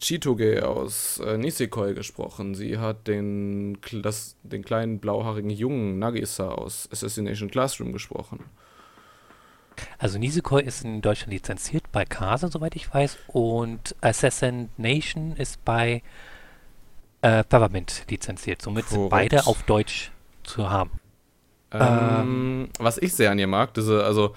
Chitoge 0.00 0.68
aus 0.68 1.18
äh, 1.20 1.38
Nisekoi 1.38 1.94
gesprochen. 1.94 2.54
Sie 2.54 2.78
hat 2.78 3.08
den, 3.08 3.78
das, 4.02 4.36
den 4.42 4.64
kleinen 4.64 4.98
blauhaarigen 4.98 5.50
Jungen 5.50 5.98
Nagisa 5.98 6.48
aus 6.48 6.88
Assassination 6.92 7.50
Classroom 7.50 7.92
gesprochen. 7.92 8.40
Also 9.98 10.18
Nisekoi 10.18 10.62
ist 10.62 10.84
in 10.84 11.02
Deutschland 11.02 11.32
lizenziert 11.32 11.84
bei 11.92 12.04
Kase, 12.04 12.48
soweit 12.48 12.76
ich 12.76 12.92
weiß, 12.92 13.18
und 13.28 13.94
Assassin 14.00 14.70
Nation 14.76 15.32
ist 15.36 15.64
bei 15.64 16.02
äh, 17.22 17.44
Peppermint 17.44 18.04
lizenziert. 18.08 18.62
Somit 18.62 18.88
sind 18.88 19.08
Korrekt. 19.08 19.30
beide 19.32 19.46
auf 19.46 19.62
Deutsch 19.64 20.10
zu 20.44 20.70
haben. 20.70 20.90
Ähm, 21.72 22.68
was 22.78 22.98
ich 22.98 23.14
sehr 23.14 23.30
an 23.30 23.38
ihr 23.38 23.46
mag, 23.46 23.74
diese, 23.74 24.04
also 24.04 24.34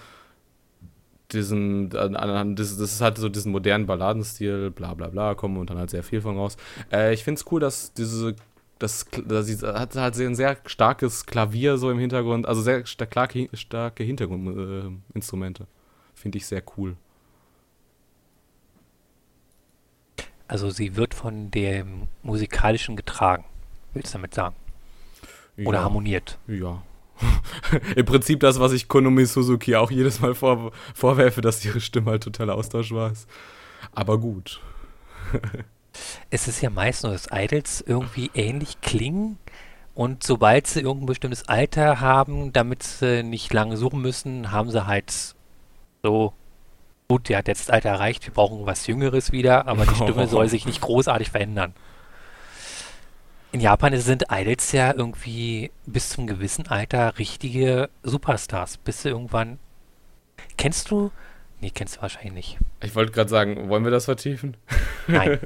diesen, 1.32 1.90
das, 1.90 2.78
das 2.78 2.94
ist 2.94 3.02
halt 3.02 3.18
so 3.18 3.30
diesen 3.30 3.52
modernen 3.52 3.86
Balladenstil, 3.86 4.72
bla 4.72 4.96
bla 4.96 5.10
bla, 5.10 5.36
kommen 5.36 5.58
und 5.58 5.70
dann 5.70 5.78
halt 5.78 5.92
sehr 5.92 6.04
viel 6.04 6.22
von 6.22 6.38
raus. 6.38 6.58
Äh, 6.92 7.14
ich 7.14 7.24
finde 7.24 7.40
es 7.40 7.52
cool, 7.52 7.60
dass 7.60 7.94
diese, 7.94 8.36
das, 8.80 9.06
sie 9.42 9.58
hat 9.68 9.96
halt 9.96 10.18
ein 10.18 10.36
sehr 10.36 10.58
starkes 10.66 11.26
Klavier 11.26 11.78
so 11.78 11.92
im 11.92 12.00
Hintergrund, 12.00 12.48
also 12.48 12.62
sehr 12.62 12.86
starke, 12.86 13.50
starke 13.54 14.04
Hintergrundinstrumente. 14.04 15.68
Finde 16.16 16.38
ich 16.38 16.48
sehr 16.48 16.64
cool. 16.78 16.96
Also 20.48 20.70
sie 20.70 20.96
wird 20.96 21.14
von 21.14 21.52
dem 21.52 22.08
Musikalischen 22.24 22.96
getragen, 22.96 23.46
willst 23.94 24.14
du 24.14 24.18
damit 24.18 24.34
sagen? 24.34 24.56
Oder 25.58 25.80
ja, 25.80 25.84
harmoniert. 25.84 26.40
Ja. 26.48 26.82
Im 27.96 28.06
Prinzip 28.06 28.40
das, 28.40 28.60
was 28.60 28.72
ich 28.72 28.88
Konomi 28.88 29.26
Suzuki 29.26 29.76
auch 29.76 29.92
jedes 29.92 30.22
Mal 30.22 30.34
vor, 30.34 30.72
vorwerfe, 30.96 31.42
dass 31.42 31.64
ihre 31.66 31.82
Stimme 31.82 32.12
halt 32.12 32.24
totaler 32.24 32.56
Austausch 32.56 32.92
war. 32.92 33.12
Ist. 33.12 33.30
Aber 33.92 34.18
gut. 34.18 34.62
Es 36.30 36.48
ist 36.48 36.62
ja 36.62 36.70
meist 36.70 37.04
nur, 37.04 37.14
dass 37.14 37.28
Idols 37.32 37.84
irgendwie 37.86 38.32
ähnlich 38.34 38.82
klingen 38.82 39.38
und 40.00 40.24
sobald 40.24 40.66
sie 40.66 40.80
irgendein 40.80 41.08
bestimmtes 41.08 41.50
Alter 41.50 42.00
haben, 42.00 42.54
damit 42.54 42.84
sie 42.84 43.22
nicht 43.22 43.52
lange 43.52 43.76
suchen 43.76 44.02
müssen, 44.02 44.50
haben 44.50 44.72
sie 44.72 44.88
halt 44.88 45.36
so, 46.04 46.32
gut, 47.10 47.28
der 47.28 47.40
hat 47.40 47.50
jetzt 47.50 47.68
das 47.68 47.70
Alter 47.70 47.90
erreicht, 47.90 48.26
wir 48.26 48.34
brauchen 48.34 48.66
was 48.66 48.88
Jüngeres 48.88 49.34
wieder, 49.34 49.68
aber 49.68 49.86
die 49.86 49.96
Stimme 49.96 50.28
soll 50.30 50.48
sich 50.48 50.66
nicht 50.66 50.80
großartig 50.80 51.32
verändern. 51.32 51.74
In 53.52 53.60
Japan 53.60 54.00
sind 54.00 54.26
Idols 54.32 54.72
ja 54.72 54.94
irgendwie 54.94 55.70
bis 55.86 56.12
zum 56.12 56.28
gewissen 56.28 56.68
Alter 56.68 57.18
richtige 57.18 57.90
Superstars, 58.02 58.78
bis 58.78 59.02
sie 59.02 59.10
irgendwann... 59.10 59.60
Kennst 60.56 60.92
du? 60.92 61.12
Nee, 61.62 61.72
kennst 61.72 61.98
du 61.98 62.02
wahrscheinlich 62.02 62.34
nicht. 62.34 62.58
Ich 62.84 62.96
wollte 62.96 63.12
gerade 63.12 63.30
sagen, 63.30 63.70
wollen 63.70 63.84
wir 63.84 63.92
das 63.92 64.06
vertiefen? 64.06 64.56
Nein. 65.08 65.40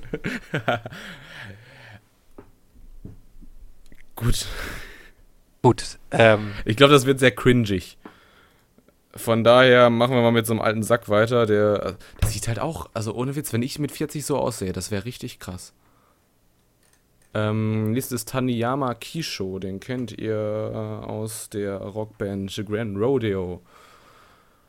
Gut. 4.16 4.46
Gut, 5.64 5.98
ähm, 6.12 6.52
Ich 6.66 6.76
glaube, 6.78 6.94
das 6.94 7.06
wird 7.06 7.20
sehr 7.20 7.32
cringig. 7.32 7.98
Von 9.16 9.44
daher 9.44 9.90
machen 9.90 10.14
wir 10.16 10.22
mal 10.22 10.32
mit 10.32 10.46
so 10.46 10.54
einem 10.54 10.62
alten 10.62 10.84
Sack 10.84 11.08
weiter, 11.08 11.46
der, 11.46 11.98
der 12.22 12.30
sieht 12.30 12.48
halt 12.48 12.60
auch, 12.60 12.90
also 12.94 13.14
ohne 13.14 13.36
Witz, 13.36 13.54
wenn 13.54 13.62
ich 13.62 13.78
mit 13.80 13.92
40 13.92 14.26
so 14.26 14.38
aussehe, 14.38 14.74
das 14.74 14.90
wäre 14.92 15.06
richtig 15.06 15.40
krass. 15.40 15.74
Ähm, 17.36 17.92
nächstes 17.92 18.22
ist 18.22 18.30
Taniyama 18.30 18.94
Kisho, 18.96 19.60
den 19.60 19.80
kennt 19.80 20.12
ihr 20.20 20.36
äh, 20.36 21.06
aus 21.06 21.50
der 21.50 21.78
Rockband 21.78 22.52
The 22.52 22.66
Grand 22.66 22.98
Rodeo. 22.98 23.62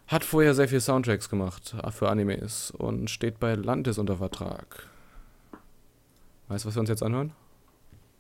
Hat 0.07 0.25
vorher 0.25 0.55
sehr 0.55 0.69
viel 0.69 0.81
Soundtracks 0.81 1.29
gemacht 1.29 1.75
äh, 1.83 1.91
für 1.91 2.09
Animes 2.09 2.71
und 2.71 3.11
steht 3.11 3.41
bei 3.41 3.55
Lantis 3.55 3.99
unter 3.99 4.17
Vertrag. 4.17 4.89
Weißt 6.49 6.65
du, 6.65 6.69
was 6.69 6.77
wir 6.77 6.81
uns 6.81 6.91
jetzt 6.91 7.03
anhören? 7.03 7.33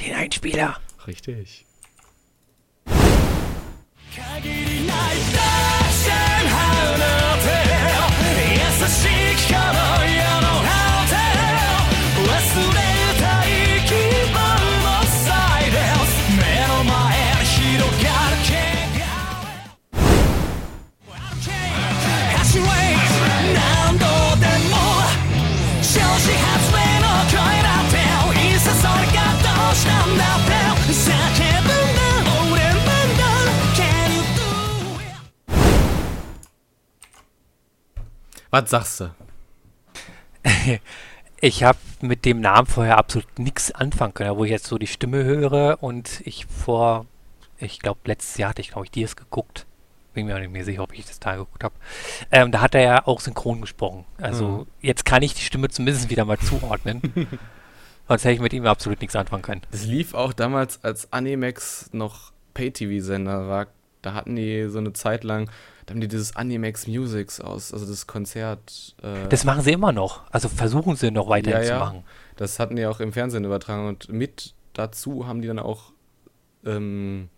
den 0.00 0.14
Einspieler. 0.14 0.76
Richtig. 1.06 1.66
限 8.86 10.13
Was 38.54 38.70
sagst 38.70 39.00
du? 39.00 39.10
Ich 41.40 41.62
habe 41.64 41.78
mit 42.00 42.24
dem 42.24 42.40
Namen 42.40 42.66
vorher 42.66 42.96
absolut 42.96 43.38
nichts 43.38 43.70
anfangen 43.72 44.14
können, 44.14 44.36
wo 44.36 44.44
ich 44.44 44.50
jetzt 44.52 44.66
so 44.66 44.78
die 44.78 44.86
Stimme 44.86 45.24
höre 45.24 45.82
und 45.82 46.22
ich 46.24 46.46
vor, 46.46 47.04
ich 47.58 47.80
glaube, 47.80 48.00
letztes 48.04 48.38
Jahr 48.38 48.50
hatte 48.50 48.62
ich, 48.62 48.70
glaube 48.70 48.86
ich, 48.86 48.90
Dias 48.92 49.14
geguckt. 49.16 49.66
Bin 50.14 50.24
mir 50.24 50.36
auch 50.36 50.40
nicht 50.40 50.52
mehr 50.52 50.64
sicher, 50.64 50.82
ob 50.84 50.94
ich 50.94 51.04
das 51.04 51.18
Teil 51.20 51.38
geguckt 51.38 51.62
habe. 51.64 51.74
Ähm, 52.30 52.50
da 52.52 52.60
hat 52.62 52.74
er 52.76 52.80
ja 52.80 53.06
auch 53.06 53.20
synchron 53.20 53.60
gesprochen. 53.60 54.04
Also 54.18 54.46
Mhm. 54.46 54.66
jetzt 54.80 55.04
kann 55.04 55.22
ich 55.22 55.34
die 55.34 55.42
Stimme 55.42 55.68
zumindest 55.68 56.08
wieder 56.08 56.24
mal 56.24 56.38
zuordnen. 56.38 57.02
Sonst 58.08 58.24
hätte 58.24 58.34
ich 58.34 58.40
mit 58.40 58.52
ihm 58.54 58.64
absolut 58.66 59.00
nichts 59.00 59.16
anfangen 59.16 59.42
können. 59.42 59.62
Es 59.72 59.84
lief 59.84 60.14
auch 60.14 60.32
damals, 60.32 60.82
als 60.84 61.12
Animax 61.12 61.90
noch 61.92 62.32
Pay-TV-Sender 62.54 63.48
war. 63.48 63.66
Da 64.00 64.14
hatten 64.14 64.36
die 64.36 64.68
so 64.70 64.78
eine 64.78 64.92
Zeit 64.94 65.24
lang, 65.24 65.50
da 65.86 65.92
haben 65.92 66.00
die 66.00 66.08
dieses 66.08 66.34
Animax 66.36 66.86
Musics 66.86 67.40
aus, 67.40 67.72
also 67.74 67.86
das 67.86 68.06
Konzert. 68.06 68.94
Äh, 69.02 69.28
Das 69.28 69.44
machen 69.44 69.62
sie 69.62 69.72
immer 69.72 69.92
noch. 69.92 70.22
Also 70.30 70.48
versuchen 70.48 70.96
sie 70.96 71.10
noch 71.10 71.28
weiterhin 71.28 71.60
Ja, 71.62 71.66
ja. 71.68 71.74
zu 71.78 71.84
machen. 71.84 72.04
das 72.36 72.58
hatten 72.58 72.76
die 72.76 72.86
auch 72.86 73.00
im 73.00 73.12
Fernsehen 73.12 73.44
übertragen 73.44 73.86
und 73.88 74.08
mit 74.08 74.54
dazu 74.72 75.26
haben 75.26 75.40
die 75.42 75.48
dann 75.48 75.58
auch 75.58 75.92
ähm, 76.64 77.28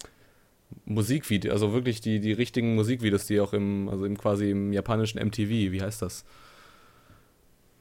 Musikvideos, 0.85 1.53
also 1.53 1.73
wirklich 1.73 2.01
die, 2.01 2.21
die 2.21 2.33
richtigen 2.33 2.75
Musikvideos, 2.75 3.27
die 3.27 3.41
auch 3.41 3.53
im, 3.53 3.89
also 3.89 4.05
im 4.05 4.17
quasi 4.19 4.51
im 4.51 4.73
japanischen 4.73 5.19
MTV, 5.25 5.49
wie 5.73 5.83
heißt 5.83 6.03
das? 6.03 6.25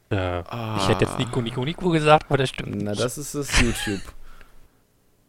Äh, 0.09 0.15
Ah. 0.17 0.77
Ich 0.79 0.87
hätte 0.87 1.05
jetzt 1.05 1.17
Nico, 1.17 1.41
Nico, 1.41 1.63
Nico 1.65 1.89
gesagt, 1.89 2.25
aber 2.27 2.37
das 2.37 2.49
stimmt. 2.49 2.81
Na, 2.83 2.93
das 2.93 3.17
ist 3.17 3.33
das 3.35 3.49
YouTube. 3.59 4.01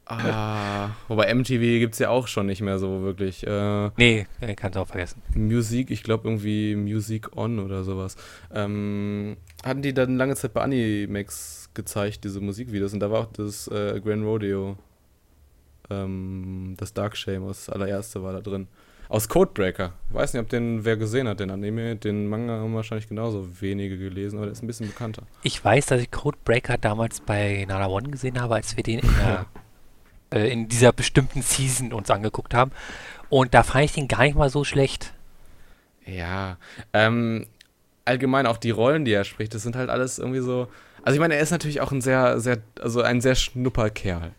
Ah, 0.07 0.91
wobei 1.09 1.35
MTV 1.35 1.61
gibt 1.61 1.95
es 1.95 1.99
ja 1.99 2.11
auch 2.11 2.27
schon 2.29 2.47
nicht 2.47 2.61
mehr 2.63 2.79
so 2.79 3.03
wirklich. 3.03 3.47
Äh, 3.47 3.91
Nee, 3.97 4.27
kannst 4.57 4.77
du 4.77 4.81
auch 4.81 4.87
vergessen. 4.89 5.21
Musik, 5.35 5.91
ich 5.91 6.03
glaube 6.03 6.29
irgendwie 6.29 6.77
Music 6.77 7.37
On 7.37 7.59
oder 7.59 7.85
sowas. 7.85 8.17
Ähm, 8.53 9.37
hatten 9.65 9.83
die 9.83 9.93
dann 9.95 10.17
lange 10.17 10.37
Zeit 10.37 10.55
bei 10.55 10.63
Animax 10.63 11.71
gezeigt, 11.75 12.25
diese 12.25 12.41
Musikvideos. 12.41 12.93
Und 12.93 13.01
da 13.01 13.11
war 13.11 13.21
auch 13.21 13.33
das 13.33 13.69
äh, 13.69 14.01
Grand 14.01 14.25
Rodeo. 14.25 14.77
Ähm, 15.91 16.75
das 16.79 16.93
Dark 16.95 17.17
Shame, 17.17 17.47
das 17.49 17.69
allererste 17.69 18.23
war 18.23 18.33
da 18.33 18.41
drin. 18.41 18.67
Aus 19.09 19.29
Codebreaker. 19.29 19.93
Ich 20.09 20.15
weiß 20.17 20.33
nicht, 20.35 20.43
ob 20.43 20.49
den 20.49 20.85
wer 20.85 20.97
gesehen 20.97 21.29
hat, 21.29 21.39
den 21.39 21.51
Anime. 21.51 21.95
Den 21.95 22.27
Manga 22.27 22.55
haben 22.55 22.75
wahrscheinlich 22.75 23.09
genauso 23.09 23.49
wenige 23.61 23.97
gelesen, 23.97 24.37
aber 24.37 24.47
der 24.47 24.53
ist 24.53 24.65
ein 24.65 24.67
bisschen 24.67 24.89
bekannter. 24.89 25.23
Ich 25.45 25.65
weiß, 25.65 25.87
dass 25.87 26.01
ich 26.01 26.11
Codebreaker 26.11 26.77
damals 26.77 27.21
bei 27.21 27.65
Nana 27.69 27.87
One 27.87 28.09
gesehen 28.09 28.41
habe, 28.41 28.57
als 28.57 28.77
wir 28.77 28.83
den 28.83 28.99
in, 28.99 29.09
der, 29.21 29.47
äh, 30.31 30.51
in 30.51 30.69
dieser 30.69 30.93
bestimmten 30.93 31.43
Season 31.43 31.93
uns 31.93 32.11
angeguckt 32.11 32.55
haben. 32.55 32.73
Und 33.29 33.55
da 33.55 33.63
fand 33.63 33.85
ich 33.87 33.93
den 33.93 34.09
gar 34.09 34.23
nicht 34.23 34.37
mal 34.37 34.51
so 34.51 34.65
schlecht. 34.65 35.13
Ja, 36.05 36.57
ähm, 36.93 37.47
allgemein 38.05 38.47
auch 38.47 38.59
die 38.59 38.71
Rollen, 38.71 39.05
die 39.05 39.13
er 39.13 39.25
spricht, 39.25 39.55
das 39.55 39.63
sind 39.63 39.75
halt 39.77 39.91
alles 39.91 40.19
irgendwie 40.19 40.41
so. 40.41 40.69
Also 41.03 41.17
ich 41.17 41.21
meine, 41.21 41.35
er 41.35 41.41
ist 41.41 41.51
natürlich 41.51 41.81
auch 41.81 41.93
ein 41.93 42.01
sehr, 42.01 42.39
sehr, 42.41 42.59
also 42.81 43.03
ein 43.03 43.21
sehr 43.21 43.35
Schnupperkerl. 43.35 44.33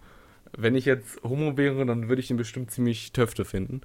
Wenn 0.57 0.75
ich 0.75 0.85
jetzt 0.85 1.21
Homo 1.23 1.57
wäre, 1.57 1.85
dann 1.85 2.07
würde 2.09 2.21
ich 2.21 2.31
ihn 2.31 2.37
bestimmt 2.37 2.71
ziemlich 2.71 3.11
Töfte 3.11 3.43
finden. 3.45 3.81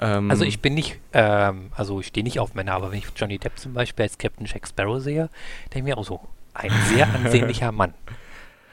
Ähm, 0.00 0.30
Also 0.30 0.44
ich 0.44 0.60
bin 0.60 0.74
nicht, 0.74 0.98
ähm, 1.12 1.70
also 1.76 2.00
ich 2.00 2.06
stehe 2.08 2.24
nicht 2.24 2.40
auf 2.40 2.54
Männer, 2.54 2.72
aber 2.72 2.90
wenn 2.90 2.98
ich 2.98 3.06
Johnny 3.14 3.38
Depp 3.38 3.58
zum 3.58 3.74
Beispiel 3.74 4.04
als 4.04 4.16
Captain 4.18 4.46
Jack 4.46 4.66
Sparrow 4.66 5.00
sehe, 5.00 5.28
denke 5.72 5.78
ich 5.78 5.84
mir 5.84 5.98
auch 5.98 6.04
so, 6.04 6.20
ein 6.54 6.72
sehr 6.88 7.06
ansehnlicher 7.14 7.72
Mann. 7.72 7.92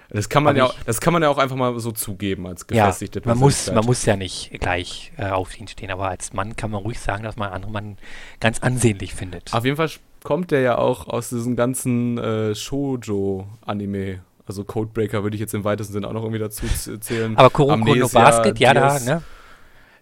Das 0.09 0.29
kann 0.29 0.43
man 0.43 0.55
ja, 0.55 0.65
auch, 0.65 0.75
das 0.85 1.01
kann 1.01 1.13
man 1.13 1.21
ja 1.21 1.29
auch 1.29 1.37
einfach 1.37 1.55
mal 1.55 1.77
so 1.79 1.91
zugeben 1.91 2.47
als 2.47 2.65
Ja, 2.71 2.85
gefestigte 2.85 3.21
man 3.25 3.37
muss, 3.37 3.71
man 3.71 3.85
muss 3.85 4.05
ja 4.05 4.15
nicht 4.15 4.51
gleich 4.59 5.11
äh, 5.17 5.29
auf 5.29 5.59
ihn 5.59 5.67
stehen, 5.67 5.91
aber 5.91 6.07
als 6.09 6.33
Mann 6.33 6.55
kann 6.55 6.71
man 6.71 6.81
ruhig 6.81 6.99
sagen, 6.99 7.23
dass 7.23 7.35
man 7.35 7.47
einen 7.47 7.55
anderen 7.55 7.73
Mann 7.73 7.97
ganz 8.39 8.59
ansehnlich 8.59 9.13
findet. 9.13 9.53
Auf 9.53 9.65
jeden 9.65 9.77
Fall 9.77 9.89
kommt 10.23 10.51
der 10.51 10.61
ja 10.61 10.77
auch 10.77 11.07
aus 11.07 11.29
diesem 11.29 11.55
ganzen 11.55 12.17
äh, 12.17 12.55
Shoujo-Anime. 12.55 14.21
Also 14.45 14.63
Codebreaker 14.63 15.23
würde 15.23 15.35
ich 15.35 15.41
jetzt 15.41 15.53
im 15.53 15.65
weitesten 15.65 15.93
Sinne 15.93 16.07
auch 16.07 16.13
noch 16.13 16.23
irgendwie 16.23 16.39
dazu 16.39 16.65
zählen. 16.99 17.37
aber 17.37 17.49
Kuroko 17.49 17.95
no 17.95 18.07
Basket, 18.07 18.57
ja, 18.59 18.73
da, 18.73 18.99
ne? 18.99 19.23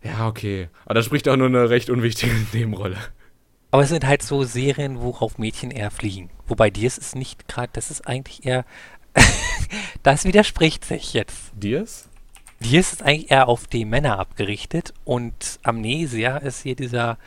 Ja, 0.04 0.28
okay. 0.28 0.70
Aber 0.86 0.94
da 0.94 1.02
spricht 1.02 1.28
auch 1.28 1.36
nur 1.36 1.48
eine 1.48 1.70
recht 1.70 1.90
unwichtige 1.90 2.34
Nebenrolle. 2.54 2.98
Aber 3.72 3.84
es 3.84 3.90
sind 3.90 4.06
halt 4.06 4.22
so 4.22 4.44
Serien, 4.44 5.02
worauf 5.02 5.38
Mädchen 5.38 5.72
eher 5.72 5.92
fliegen. 5.92 6.30
Wobei 6.48 6.70
dir 6.70 6.88
ist 6.88 7.00
es 7.00 7.16
nicht 7.16 7.48
gerade, 7.48 7.70
das 7.74 7.92
ist 7.92 8.08
eigentlich 8.08 8.46
eher, 8.46 8.66
das 10.04 10.26
widerspricht 10.26 10.86
sich 10.86 11.14
jetzt. 11.14 11.52
Diaz? 11.56 12.08
Dir 12.62 12.80
ist 12.80 13.04
eigentlich 13.04 13.32
eher 13.32 13.48
auf 13.50 13.68
die 13.68 13.84
Männer 13.86 14.18
abgerichtet 14.18 14.94
und 15.04 15.60
Amnesia 15.64 16.38
ist 16.38 16.64
hier 16.64 16.76
dieser 16.76 17.18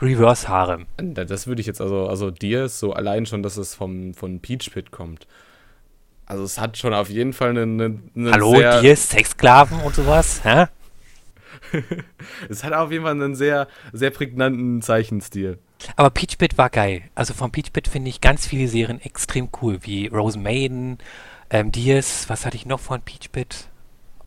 Reverse-Harem. 0.00 0.86
Da- 0.96 1.24
Das 1.24 1.46
würde 1.46 1.60
ich 1.60 1.66
jetzt 1.66 1.80
also, 1.80 2.08
also 2.08 2.30
Diaz, 2.30 2.78
so 2.80 2.94
allein 2.94 3.26
schon, 3.26 3.42
dass 3.42 3.56
es 3.58 3.74
vom, 3.74 4.14
von 4.14 4.40
Peach 4.40 4.70
Pit 4.72 4.90
kommt. 4.90 5.26
Also 6.26 6.42
es 6.44 6.58
hat 6.58 6.76
schon 6.78 6.94
auf 6.94 7.08
jeden 7.10 7.32
Fall 7.32 7.50
einen, 7.50 7.80
einen, 7.80 8.10
einen 8.16 8.32
Hallo, 8.32 8.56
sehr, 8.56 8.80
dir 8.80 8.92
ist 8.92 9.10
Sexsklaven 9.10 9.80
und 9.80 9.94
sowas, 9.94 10.42
hä? 10.44 10.66
es 12.48 12.64
hat 12.64 12.72
auf 12.72 12.90
jeden 12.90 13.04
Fall 13.04 13.12
einen 13.12 13.34
sehr, 13.34 13.68
sehr 13.92 14.10
prägnanten 14.10 14.80
Zeichenstil. 14.82 15.58
Aber 15.96 16.10
Peach 16.10 16.38
Pit 16.38 16.58
war 16.58 16.70
geil. 16.70 17.02
Also 17.14 17.34
von 17.34 17.50
Peach 17.52 17.72
Pit 17.72 17.88
finde 17.88 18.10
ich 18.10 18.20
ganz 18.20 18.46
viele 18.46 18.68
Serien 18.68 19.00
extrem 19.00 19.48
cool, 19.62 19.78
wie 19.82 20.06
Rose 20.08 20.38
Maiden, 20.38 20.98
ähm, 21.50 21.72
Diaz, 21.72 22.28
was 22.28 22.44
hatte 22.46 22.56
ich 22.56 22.66
noch 22.66 22.80
von 22.80 23.00
Peach 23.02 23.30
Pit? 23.32 23.68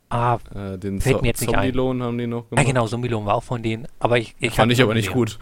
Ah, 0.09 0.39
Äh, 0.53 0.77
den 0.77 0.99
Fällt 0.99 1.17
so 1.17 1.21
mir 1.21 1.27
jetzt 1.29 1.41
nicht 1.41 1.49
ein. 1.55 1.55
Zombie-Lohn 1.55 2.03
haben 2.03 2.17
die 2.17 2.27
noch 2.27 2.45
ah 2.45 2.49
gemacht. 2.49 2.67
genau, 2.67 2.87
Zombie-Lohn 2.87 3.25
war 3.25 3.35
auch 3.35 3.43
von 3.43 3.63
denen, 3.63 3.87
aber 3.99 4.17
ich, 4.17 4.35
ich 4.39 4.55
Fand 4.55 4.71
ich 4.71 4.81
aber 4.81 4.93
nicht 4.93 5.11
gut. 5.11 5.39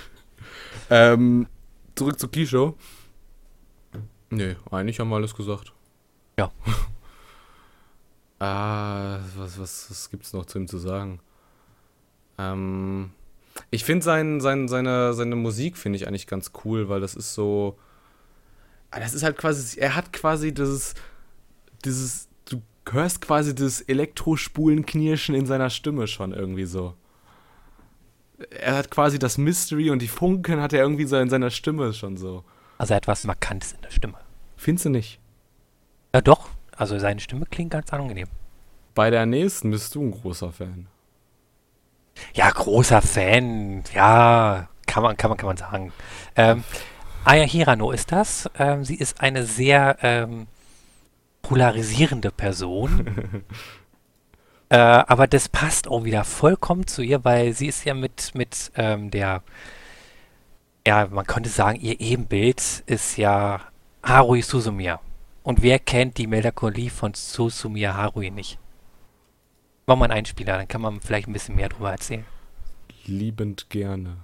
ähm, 0.90 1.46
zurück 1.94 2.18
zu 2.18 2.28
Kisho. 2.28 2.76
Nee, 4.30 4.56
eigentlich 4.70 4.98
haben 4.98 5.10
wir 5.10 5.16
alles 5.16 5.34
gesagt. 5.34 5.72
Ja. 6.38 6.50
ah, 8.38 9.18
was, 9.36 9.58
was, 9.58 9.90
was 9.90 10.10
gibt's 10.10 10.32
noch 10.32 10.46
zu 10.46 10.58
ihm 10.58 10.68
zu 10.68 10.78
sagen? 10.78 11.20
Ähm, 12.38 13.10
ich 13.70 13.84
finde 13.84 14.04
sein, 14.04 14.40
sein, 14.40 14.68
seine, 14.68 15.12
seine 15.12 15.36
Musik 15.36 15.76
finde 15.76 15.96
ich 15.96 16.08
eigentlich 16.08 16.26
ganz 16.26 16.52
cool, 16.64 16.88
weil 16.88 17.00
das 17.00 17.14
ist 17.14 17.34
so. 17.34 17.76
Ah, 18.92 19.00
Das 19.00 19.14
ist 19.14 19.22
halt 19.22 19.36
quasi, 19.36 19.80
er 19.80 19.96
hat 19.96 20.12
quasi 20.12 20.54
dieses, 20.54 20.94
dieses, 21.84 22.28
du 22.44 22.62
hörst 22.88 23.20
quasi 23.20 23.54
das 23.54 23.80
Elektrospulenknirschen 23.80 25.34
in 25.34 25.46
seiner 25.46 25.70
Stimme 25.70 26.06
schon 26.06 26.32
irgendwie 26.32 26.64
so 26.64 26.94
er 28.50 28.76
hat 28.76 28.90
quasi 28.90 29.18
das 29.18 29.38
Mystery 29.38 29.90
und 29.90 30.00
die 30.00 30.08
Funken 30.08 30.60
hat 30.60 30.72
er 30.72 30.80
irgendwie 30.80 31.04
so 31.04 31.16
in 31.18 31.28
seiner 31.28 31.50
Stimme 31.50 31.92
schon 31.92 32.16
so. 32.16 32.44
Also 32.78 32.94
er 32.94 32.96
hat 32.96 33.08
was 33.08 33.24
Markantes 33.24 33.72
in 33.72 33.82
der 33.82 33.90
Stimme. 33.90 34.18
Findest 34.56 34.86
du 34.86 34.90
nicht? 34.90 35.20
Ja 36.14 36.20
doch, 36.20 36.48
also 36.76 36.98
seine 36.98 37.20
Stimme 37.20 37.46
klingt 37.46 37.72
ganz 37.72 37.92
angenehm. 37.92 38.28
Bei 38.94 39.10
der 39.10 39.26
nächsten 39.26 39.70
bist 39.70 39.94
du 39.94 40.02
ein 40.02 40.10
großer 40.10 40.52
Fan. 40.52 40.86
Ja, 42.34 42.50
großer 42.50 43.00
Fan. 43.00 43.84
Ja, 43.94 44.68
kann 44.86 45.02
man, 45.02 45.16
kann 45.16 45.30
man, 45.30 45.38
kann 45.38 45.46
man 45.46 45.56
sagen. 45.56 45.92
Ähm, 46.36 46.62
Aya 47.24 47.44
Hirano 47.44 47.92
ist 47.92 48.10
das. 48.10 48.50
Ähm, 48.58 48.84
sie 48.84 48.96
ist 48.96 49.20
eine 49.20 49.44
sehr 49.44 49.96
ähm, 50.02 50.48
polarisierende 51.42 52.30
Person. 52.30 53.44
äh, 54.68 54.76
aber 54.76 55.26
das 55.28 55.48
passt 55.48 55.86
auch 55.86 56.04
wieder 56.04 56.24
vollkommen 56.24 56.86
zu 56.86 57.02
ihr, 57.02 57.24
weil 57.24 57.52
sie 57.52 57.68
ist 57.68 57.84
ja 57.84 57.94
mit, 57.94 58.34
mit 58.34 58.72
ähm, 58.74 59.10
der, 59.10 59.42
ja, 60.86 61.06
man 61.06 61.26
könnte 61.26 61.50
sagen, 61.50 61.78
ihr 61.80 62.00
Ebenbild 62.00 62.82
ist 62.86 63.16
ja 63.16 63.60
Harui 64.02 64.42
Suzumiya. 64.42 65.00
Und 65.44 65.62
wer 65.62 65.78
kennt 65.78 66.18
die 66.18 66.26
Melancholie 66.26 66.90
von 66.90 67.14
Susumiya 67.14 67.94
Harui 67.94 68.30
nicht? 68.30 68.58
Mach 69.86 69.96
mal 69.96 70.06
einen 70.06 70.18
Einspieler, 70.18 70.56
dann 70.56 70.68
kann 70.68 70.80
man 70.80 71.00
vielleicht 71.00 71.28
ein 71.28 71.32
bisschen 71.32 71.56
mehr 71.56 71.68
drüber 71.68 71.90
erzählen. 71.90 72.24
Liebend 73.04 73.68
gerne. 73.70 74.18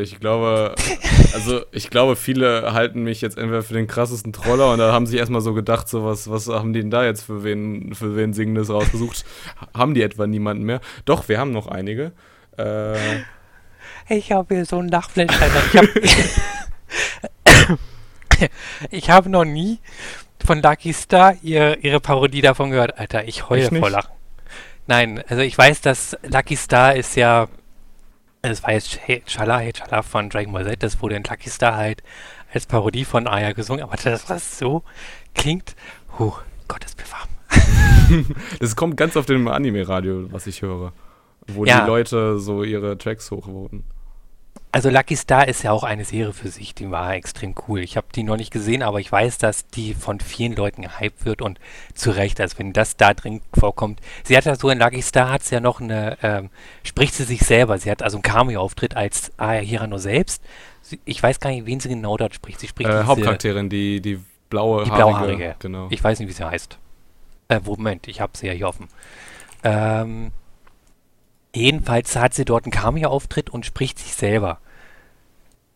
Ich 0.00 0.20
glaube, 0.20 0.74
also 1.34 1.60
ich 1.72 1.90
glaube, 1.90 2.16
viele 2.16 2.72
halten 2.72 3.02
mich 3.02 3.20
jetzt 3.20 3.38
entweder 3.38 3.62
für 3.62 3.74
den 3.74 3.86
krassesten 3.86 4.32
Troller 4.32 4.72
und 4.72 4.78
da 4.78 4.92
haben 4.92 5.06
sich 5.06 5.18
erstmal 5.18 5.40
so 5.40 5.54
gedacht, 5.54 5.88
so 5.88 6.04
was, 6.04 6.30
was 6.30 6.48
haben 6.48 6.72
die 6.72 6.80
denn 6.80 6.90
da 6.90 7.04
jetzt 7.04 7.22
für 7.22 7.44
wen, 7.44 7.94
für 7.94 8.16
wen 8.16 8.32
Singendes 8.32 8.70
rausgesucht? 8.70 9.24
haben 9.74 9.94
die 9.94 10.02
etwa 10.02 10.26
niemanden 10.26 10.64
mehr? 10.64 10.80
Doch, 11.04 11.28
wir 11.28 11.38
haben 11.38 11.52
noch 11.52 11.66
einige. 11.66 12.12
Äh, 12.56 12.96
Ich 14.08 14.32
habe 14.32 14.54
hier 14.54 14.64
so 14.64 14.78
einen 14.78 14.88
Lachflash, 14.88 15.30
Alter. 15.40 15.62
Ich 15.72 15.76
habe 15.76 15.88
ich 18.90 19.10
hab 19.10 19.26
noch 19.26 19.44
nie 19.44 19.78
von 20.44 20.62
Lucky 20.62 20.92
Star 20.92 21.34
ihr, 21.42 21.84
ihre 21.84 22.00
Parodie 22.00 22.40
davon 22.40 22.70
gehört. 22.70 22.98
Alter, 22.98 23.28
ich 23.28 23.48
heule 23.48 23.70
nicht? 23.70 23.78
vor 23.78 23.90
Lachen. 23.90 24.10
Nein, 24.86 25.22
also 25.28 25.42
ich 25.42 25.56
weiß, 25.56 25.82
dass 25.82 26.16
Lucky 26.24 26.56
Star 26.56 26.96
ist 26.96 27.14
ja, 27.14 27.46
das 28.42 28.62
war 28.62 28.72
jetzt 28.72 28.98
Chala, 29.26 29.58
Hey 29.58 29.72
Chala 29.72 30.02
von 30.02 30.30
Dragon 30.30 30.52
Ball 30.52 30.64
Z, 30.64 30.82
das 30.82 31.00
wurde 31.02 31.16
in 31.16 31.24
Lucky 31.24 31.50
Star 31.50 31.76
halt 31.76 32.02
als 32.52 32.66
Parodie 32.66 33.04
von 33.04 33.26
Aya 33.26 33.52
gesungen, 33.52 33.82
aber 33.82 33.96
das, 33.96 34.28
was 34.28 34.58
so 34.58 34.82
klingt, 35.34 35.76
huh, 36.18 36.32
Gottes 36.68 36.94
bewahren. 36.96 38.34
das 38.58 38.74
kommt 38.76 38.96
ganz 38.96 39.16
auf 39.16 39.26
dem 39.26 39.46
Anime-Radio, 39.48 40.32
was 40.32 40.46
ich 40.46 40.62
höre. 40.62 40.92
Wo 41.46 41.64
Ja. 41.64 41.80
die 41.80 41.86
Leute 41.86 42.38
so 42.38 42.62
ihre 42.64 42.96
Tracks 42.98 43.30
hochvoten. 43.30 43.84
Also 44.72 44.88
Lucky 44.88 45.16
Star 45.16 45.48
ist 45.48 45.64
ja 45.64 45.72
auch 45.72 45.82
eine 45.82 46.04
Serie 46.04 46.32
für 46.32 46.48
sich, 46.48 46.76
die 46.76 46.88
war 46.92 47.14
extrem 47.14 47.56
cool. 47.66 47.80
Ich 47.80 47.96
habe 47.96 48.06
die 48.14 48.22
noch 48.22 48.36
nicht 48.36 48.52
gesehen, 48.52 48.84
aber 48.84 49.00
ich 49.00 49.10
weiß, 49.10 49.38
dass 49.38 49.66
die 49.66 49.94
von 49.94 50.20
vielen 50.20 50.54
Leuten 50.54 50.82
gehypt 50.82 51.24
wird 51.24 51.42
und 51.42 51.58
zu 51.92 52.10
Recht, 52.12 52.40
also 52.40 52.56
wenn 52.58 52.72
das 52.72 52.96
da 52.96 53.12
drin 53.12 53.40
vorkommt. 53.52 54.00
Sie 54.22 54.36
hat 54.36 54.44
ja 54.44 54.54
so 54.54 54.70
in 54.70 54.78
Lucky 54.78 55.02
Star 55.02 55.28
hat 55.32 55.42
sie 55.42 55.56
ja 55.56 55.60
noch 55.60 55.80
eine, 55.80 56.16
ähm, 56.22 56.50
spricht 56.84 57.14
sie 57.14 57.24
sich 57.24 57.40
selber. 57.40 57.78
Sie 57.78 57.90
hat 57.90 58.00
also 58.00 58.18
einen 58.18 58.22
Cameo-Auftritt 58.22 58.96
als 58.96 59.32
Aya 59.38 59.60
Hirano 59.60 59.98
selbst. 59.98 60.40
Sie, 60.82 61.00
ich 61.04 61.20
weiß 61.20 61.40
gar 61.40 61.50
nicht, 61.50 61.66
wen 61.66 61.80
sie 61.80 61.88
genau 61.88 62.16
dort 62.16 62.34
spricht. 62.36 62.60
Sie 62.60 62.68
spricht 62.68 62.90
Äh, 62.90 62.92
diese- 62.92 63.06
Hauptcharakterin, 63.08 63.68
die, 63.70 64.00
die 64.00 64.20
blaue 64.50 64.84
die 64.84 64.90
haarige, 64.90 65.04
blauhaarige. 65.04 65.56
Genau. 65.58 65.88
Ich 65.90 66.02
weiß 66.02 66.20
nicht, 66.20 66.28
wie 66.28 66.32
sie 66.32 66.44
heißt. 66.48 66.78
Äh, 67.48 67.58
Moment, 67.64 68.06
ich 68.06 68.20
habe 68.20 68.38
sie 68.38 68.46
ja 68.46 68.52
hier 68.52 68.68
offen. 68.68 68.86
Ähm, 69.64 70.30
jedenfalls 71.54 72.16
hat 72.16 72.34
sie 72.34 72.44
dort 72.44 72.64
einen 72.64 72.72
Cameo-Auftritt 72.72 73.50
und 73.50 73.66
spricht 73.66 73.98
sich 73.98 74.14
selber. 74.14 74.58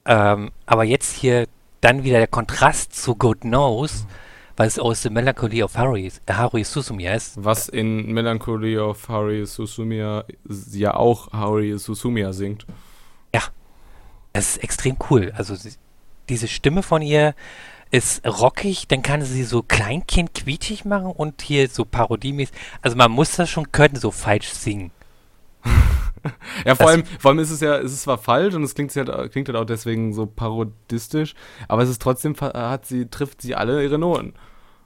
Ähm, 0.06 0.52
aber 0.66 0.84
jetzt 0.84 1.16
hier 1.16 1.46
dann 1.80 2.04
wieder 2.04 2.18
der 2.18 2.26
Kontrast 2.26 2.94
zu 2.94 3.14
Good 3.16 3.42
Knows, 3.42 4.06
weil 4.56 4.68
es 4.68 4.78
aus 4.78 5.02
The 5.02 5.10
Melancholy 5.10 5.62
of 5.62 5.76
Harry, 5.76 6.10
Harui 6.30 6.64
Susumiya 6.64 7.14
ist. 7.14 7.42
Was 7.42 7.68
in 7.68 8.12
Melancholy 8.12 8.78
of 8.78 9.08
Haruhi 9.08 9.44
Susumiya 9.46 10.24
ja 10.72 10.94
auch 10.94 11.32
Haruhi 11.32 11.78
Susumiya 11.78 12.32
singt. 12.32 12.66
Es 14.34 14.56
ist 14.56 14.64
extrem 14.64 14.96
cool. 15.08 15.32
Also 15.36 15.54
sie, 15.54 15.74
diese 16.28 16.48
Stimme 16.48 16.82
von 16.82 17.00
ihr 17.00 17.34
ist 17.90 18.26
rockig, 18.26 18.88
dann 18.88 19.00
kann 19.00 19.22
sie 19.22 19.44
so 19.44 19.62
Kleinkind 19.62 20.34
quietschig 20.34 20.84
machen 20.84 21.12
und 21.12 21.40
hier 21.40 21.68
so 21.68 21.84
parodiemäßig. 21.84 22.54
Also 22.82 22.96
man 22.96 23.12
muss 23.12 23.36
das 23.36 23.48
schon 23.48 23.70
können, 23.70 23.94
so 23.94 24.10
falsch 24.10 24.48
singen. 24.48 24.90
Ja, 26.64 26.74
vor 26.74 26.86
Das- 26.86 26.94
allem, 26.94 27.04
vor 27.18 27.30
allem 27.30 27.38
ist 27.40 27.50
es 27.50 27.60
ja, 27.60 27.76
es 27.76 27.92
ist 27.92 28.02
zwar 28.02 28.16
falsch 28.16 28.54
und 28.54 28.62
es 28.62 28.74
klingt 28.74 28.94
halt, 28.96 29.30
klingt 29.32 29.46
halt 29.48 29.58
auch 29.58 29.66
deswegen 29.66 30.14
so 30.14 30.24
parodistisch, 30.24 31.34
aber 31.68 31.82
es 31.82 31.90
ist 31.90 32.00
trotzdem, 32.00 32.34
hat 32.40 32.86
sie, 32.86 33.06
trifft 33.10 33.42
sie 33.42 33.54
alle 33.54 33.82
ihre 33.84 33.98
Noten. 33.98 34.32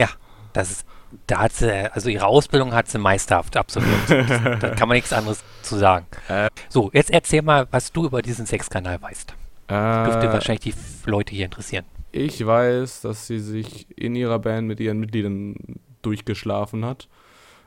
Ja, 0.01 0.09
das 0.53 0.71
ist 0.71 0.87
da 1.27 1.39
hat 1.39 1.53
sie, 1.55 1.73
also 1.95 2.11
ihre 2.11 2.27
Ausbildung 2.27 2.75
hat 2.75 2.89
sie 2.89 2.99
meisterhaft 2.99 3.57
absolviert. 3.57 3.99
Das- 4.11 4.29
da 4.61 4.71
kann 4.75 4.89
man 4.89 4.97
nichts 4.97 5.13
anderes 5.13 5.43
zu 5.63 5.77
sagen. 5.77 6.07
Äh. 6.29 6.49
So, 6.69 6.91
jetzt 6.93 7.11
erzähl 7.11 7.41
mal, 7.43 7.67
was 7.71 7.93
du 7.93 8.05
über 8.05 8.21
diesen 8.21 8.45
Sexkanal 8.45 9.01
weißt. 9.01 9.31
Dürfte 9.71 10.27
Äh, 10.29 10.33
wahrscheinlich 10.33 10.61
die 10.61 10.75
Leute 11.11 11.35
hier 11.35 11.45
interessieren. 11.47 11.85
ich 12.13 12.45
weiß, 12.45 13.03
dass 13.03 13.27
sie 13.27 13.39
sich 13.39 13.87
in 13.97 14.17
ihrer 14.17 14.39
Band 14.39 14.67
mit 14.67 14.81
ihren 14.81 14.99
Mitgliedern 14.99 15.55
durchgeschlafen 16.03 16.85
hat 16.85 17.09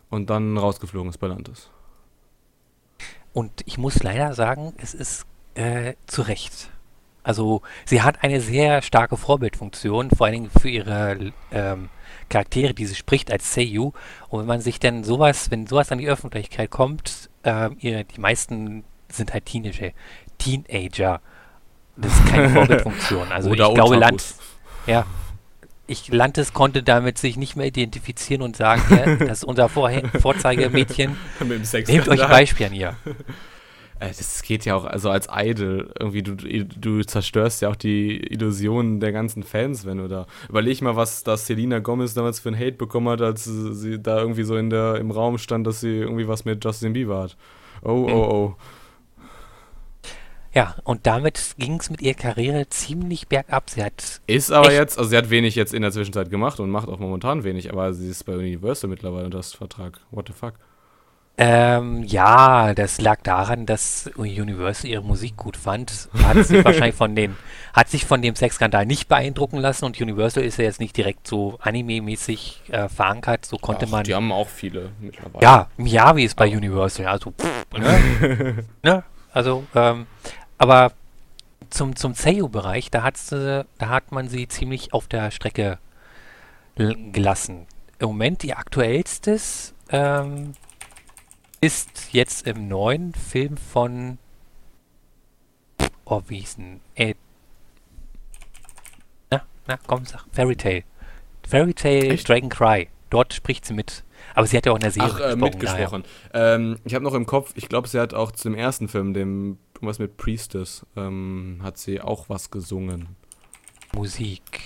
und 0.09 0.29
dann 0.29 0.57
rausgeflogen 0.57 1.09
ist 1.09 1.17
bei 1.19 1.27
Landes. 1.27 1.69
Und 3.33 3.51
ich 3.65 3.77
muss 3.77 4.03
leider 4.03 4.33
sagen, 4.33 4.73
es 4.77 4.93
ist 4.93 5.25
äh, 5.55 5.93
zu 6.07 6.21
Recht. 6.23 6.69
Also 7.23 7.61
sie 7.85 8.01
hat 8.01 8.23
eine 8.23 8.41
sehr 8.41 8.81
starke 8.81 9.15
Vorbildfunktion, 9.15 10.09
vor 10.09 10.25
allen 10.25 10.33
Dingen 10.33 10.49
für 10.49 10.69
ihre 10.69 11.31
ähm, 11.51 11.89
Charaktere, 12.29 12.73
die 12.73 12.85
sie 12.85 12.95
spricht 12.95 13.31
als 13.31 13.53
Seiyu. 13.53 13.91
Und 14.29 14.39
wenn 14.39 14.47
man 14.47 14.61
sich 14.61 14.79
denn 14.79 15.03
sowas, 15.03 15.51
wenn 15.51 15.67
sowas 15.67 15.91
an 15.91 15.99
die 15.99 16.07
Öffentlichkeit 16.07 16.71
kommt, 16.71 17.29
ähm, 17.43 17.77
ihr, 17.79 18.03
die 18.03 18.19
meisten 18.19 18.83
sind 19.09 19.33
halt 19.33 19.45
Teenager. 19.45 19.91
Teenager. 20.37 21.21
Das 21.95 22.13
ist 22.13 22.25
keine 22.27 22.49
Vorbildfunktion. 22.53 23.31
Also 23.31 23.51
Oder 23.51 23.69
ich 23.69 23.75
glaube, 23.75 23.97
Land, 23.97 24.23
ja, 24.87 25.05
ich, 25.91 26.07
Lantes 26.07 26.53
konnte 26.53 26.83
damit 26.83 27.17
sich 27.17 27.37
nicht 27.37 27.55
mehr 27.55 27.67
identifizieren 27.67 28.41
und 28.41 28.55
sagen, 28.55 28.81
ja, 28.89 29.15
das 29.19 29.39
ist 29.39 29.43
unser 29.43 29.69
Vorhe 29.69 30.03
Vorzeigemädchen. 30.19 31.17
Nehmt 31.87 32.07
euch 32.07 32.23
ein 32.23 32.29
Beispiel 32.29 32.65
an 32.67 32.73
ihr. 32.73 32.95
Das 33.99 34.41
geht 34.41 34.65
ja 34.65 34.73
auch, 34.73 34.85
also 34.85 35.11
als 35.11 35.27
Idol, 35.31 35.93
irgendwie, 35.99 36.23
du, 36.23 36.33
du 36.33 37.03
zerstörst 37.03 37.61
ja 37.61 37.69
auch 37.69 37.75
die 37.75 38.17
Illusionen 38.17 38.99
der 38.99 39.11
ganzen 39.11 39.43
Fans, 39.43 39.85
wenn 39.85 39.99
du 39.99 40.07
da. 40.07 40.25
Überleg 40.49 40.81
mal, 40.81 40.95
was 40.95 41.23
da 41.23 41.37
Selena 41.37 41.77
Gomez 41.77 42.15
damals 42.15 42.39
für 42.39 42.49
ein 42.49 42.57
Hate 42.57 42.71
bekommen 42.71 43.09
hat, 43.09 43.21
als 43.21 43.43
sie 43.43 44.01
da 44.01 44.17
irgendwie 44.17 44.41
so 44.41 44.57
in 44.57 44.71
der, 44.71 44.95
im 44.95 45.11
Raum 45.11 45.37
stand, 45.37 45.67
dass 45.67 45.81
sie 45.81 45.97
irgendwie 45.99 46.27
was 46.27 46.45
mit 46.45 46.65
Justin 46.65 46.93
Bieber 46.93 47.21
hat. 47.21 47.37
Oh, 47.83 48.07
oh, 48.09 48.11
oh. 48.11 48.55
Ja, 50.53 50.75
und 50.83 51.07
damit 51.07 51.55
ging 51.57 51.79
es 51.79 51.89
mit 51.89 52.01
ihrer 52.01 52.15
Karriere 52.15 52.67
ziemlich 52.67 53.27
bergab. 53.27 53.69
Sie 53.69 53.83
hat, 53.83 54.21
Ist 54.27 54.51
aber 54.51 54.73
jetzt, 54.73 54.97
also 54.97 55.09
sie 55.09 55.17
hat 55.17 55.29
wenig 55.29 55.55
jetzt 55.55 55.73
in 55.73 55.81
der 55.81 55.91
Zwischenzeit 55.91 56.29
gemacht 56.29 56.59
und 56.59 56.69
macht 56.69 56.89
auch 56.89 56.99
momentan 56.99 57.43
wenig, 57.43 57.71
aber 57.71 57.93
sie 57.93 58.09
ist 58.09 58.25
bei 58.25 58.33
Universal 58.33 58.89
mittlerweile 58.89 59.25
unter 59.25 59.37
das 59.37 59.53
Vertrag. 59.53 59.99
What 60.11 60.27
the 60.27 60.33
fuck? 60.33 60.55
ähm, 61.37 62.03
ja, 62.03 62.75
das 62.75 63.01
lag 63.01 63.21
daran, 63.23 63.65
dass 63.65 64.11
Universal 64.15 64.91
ihre 64.91 65.01
Musik 65.01 65.37
gut 65.37 65.57
fand. 65.57 66.09
Hat 66.23 66.45
sich 66.45 66.63
wahrscheinlich 66.65 66.95
von 66.95 67.15
den, 67.15 67.35
hat 67.73 67.89
sich 67.89 68.05
von 68.05 68.21
dem 68.21 68.35
Sexskandal 68.35 68.85
nicht 68.85 69.07
beeindrucken 69.07 69.57
lassen 69.57 69.85
und 69.85 69.99
Universal 69.99 70.43
ist 70.43 70.57
ja 70.57 70.65
jetzt 70.65 70.79
nicht 70.79 70.95
direkt 70.95 71.27
so 71.27 71.57
anime-mäßig 71.61 72.61
äh, 72.69 72.89
verankert. 72.89 73.45
So 73.45 73.57
konnte 73.57 73.85
Ach, 73.87 73.91
man. 73.91 74.03
Die 74.03 74.13
haben 74.13 74.31
auch 74.31 74.49
viele 74.49 74.91
mittlerweile. 74.99 75.43
Ja, 75.43 75.67
Miyavi 75.77 76.25
ist 76.25 76.35
bei 76.35 76.45
Universal, 76.55 77.07
also 77.07 77.31
pff, 77.31 77.65
ne? 77.79 78.63
ne? 78.83 79.03
Also, 79.33 79.63
ähm, 79.73 80.07
aber 80.61 80.91
zum, 81.71 81.95
zum 81.95 82.13
Seiyu-Bereich, 82.13 82.91
da, 82.91 83.01
hat 83.01 83.17
sie- 83.17 83.65
da 83.79 83.89
hat 83.89 84.11
man 84.11 84.29
sie 84.29 84.47
ziemlich 84.47 84.93
auf 84.93 85.07
der 85.07 85.31
Strecke 85.31 85.79
gelassen. 86.75 87.65
Im 87.97 88.09
Moment 88.09 88.43
ihr 88.43 88.59
aktuellstes 88.59 89.73
ähm, 89.89 90.53
ist 91.61 92.13
jetzt 92.13 92.45
im 92.45 92.67
neuen 92.67 93.13
Film 93.15 93.57
von 93.57 94.19
oh, 96.05 96.21
wie 96.27 96.37
hieß 96.39 96.57
denn? 96.57 96.79
Äh, 96.93 97.15
na, 99.31 99.41
na, 99.67 99.79
komm, 99.87 100.05
sag, 100.05 100.25
Fairy 100.31 100.55
Tail. 100.55 100.83
Fairy 101.47 101.73
Tail 101.73 102.11
Echt? 102.11 102.29
Dragon 102.29 102.49
Cry. 102.49 102.87
Dort 103.09 103.33
spricht 103.33 103.65
sie 103.65 103.73
mit. 103.73 104.03
Aber 104.35 104.45
sie 104.45 104.57
hat 104.57 104.67
ja 104.67 104.71
auch 104.73 104.77
in 104.77 104.81
der 104.81 104.91
Serie 104.91 105.09
Ach, 105.11 105.19
äh, 105.19 105.35
mitgesprochen. 105.35 106.03
Ähm, 106.35 106.77
ich 106.85 106.93
habe 106.93 107.03
noch 107.03 107.15
im 107.15 107.25
Kopf, 107.25 107.51
ich 107.55 107.67
glaube, 107.67 107.87
sie 107.87 107.99
hat 107.99 108.13
auch 108.13 108.31
zum 108.31 108.53
ersten 108.53 108.87
Film, 108.87 109.13
dem 109.15 109.57
irgendwas 109.81 109.99
mit 109.99 110.15
Priestess, 110.17 110.85
ähm, 110.95 111.59
hat 111.63 111.77
sie 111.77 111.99
auch 111.99 112.29
was 112.29 112.51
gesungen. 112.51 113.15
Musik. 113.93 114.61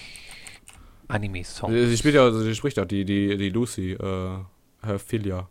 Anime-Song. 1.07 1.71
Sie 1.71 1.87
sie 1.87 1.97
spielt 1.97 2.15
ja, 2.15 2.23
also 2.23 2.41
sie 2.41 2.53
spricht 2.53 2.79
auch 2.79 2.85
die, 2.85 3.05
die, 3.05 3.37
die 3.37 3.49
Lucy, 3.49 3.93
äh, 3.93 4.37
Herphilia. 4.81 5.47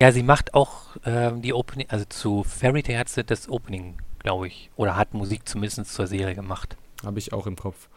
Ja, 0.00 0.12
sie 0.12 0.22
macht 0.22 0.54
auch 0.54 0.96
ähm, 1.04 1.42
die 1.42 1.52
Opening, 1.52 1.88
also 1.90 2.04
zu 2.06 2.44
Fairy 2.44 2.82
Tail 2.82 2.98
hat 2.98 3.08
sie 3.08 3.24
das 3.24 3.48
Opening, 3.48 3.96
glaube 4.20 4.46
ich. 4.48 4.70
Oder 4.76 4.96
hat 4.96 5.14
Musik 5.14 5.48
zumindest 5.48 5.92
zur 5.92 6.06
Serie 6.06 6.34
gemacht. 6.34 6.76
Habe 7.04 7.18
ich 7.18 7.32
auch 7.32 7.46
im 7.46 7.56
Kopf. 7.56 7.88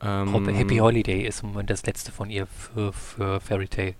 Ähm, 0.00 0.48
Happy 0.48 0.78
Holiday 0.78 1.26
ist 1.26 1.42
im 1.42 1.50
Moment 1.50 1.70
das 1.70 1.84
letzte 1.86 2.12
von 2.12 2.30
ihr 2.30 2.46
für, 2.46 2.92
für 2.92 3.40
Fairy 3.40 3.68
Tail. 3.68 3.94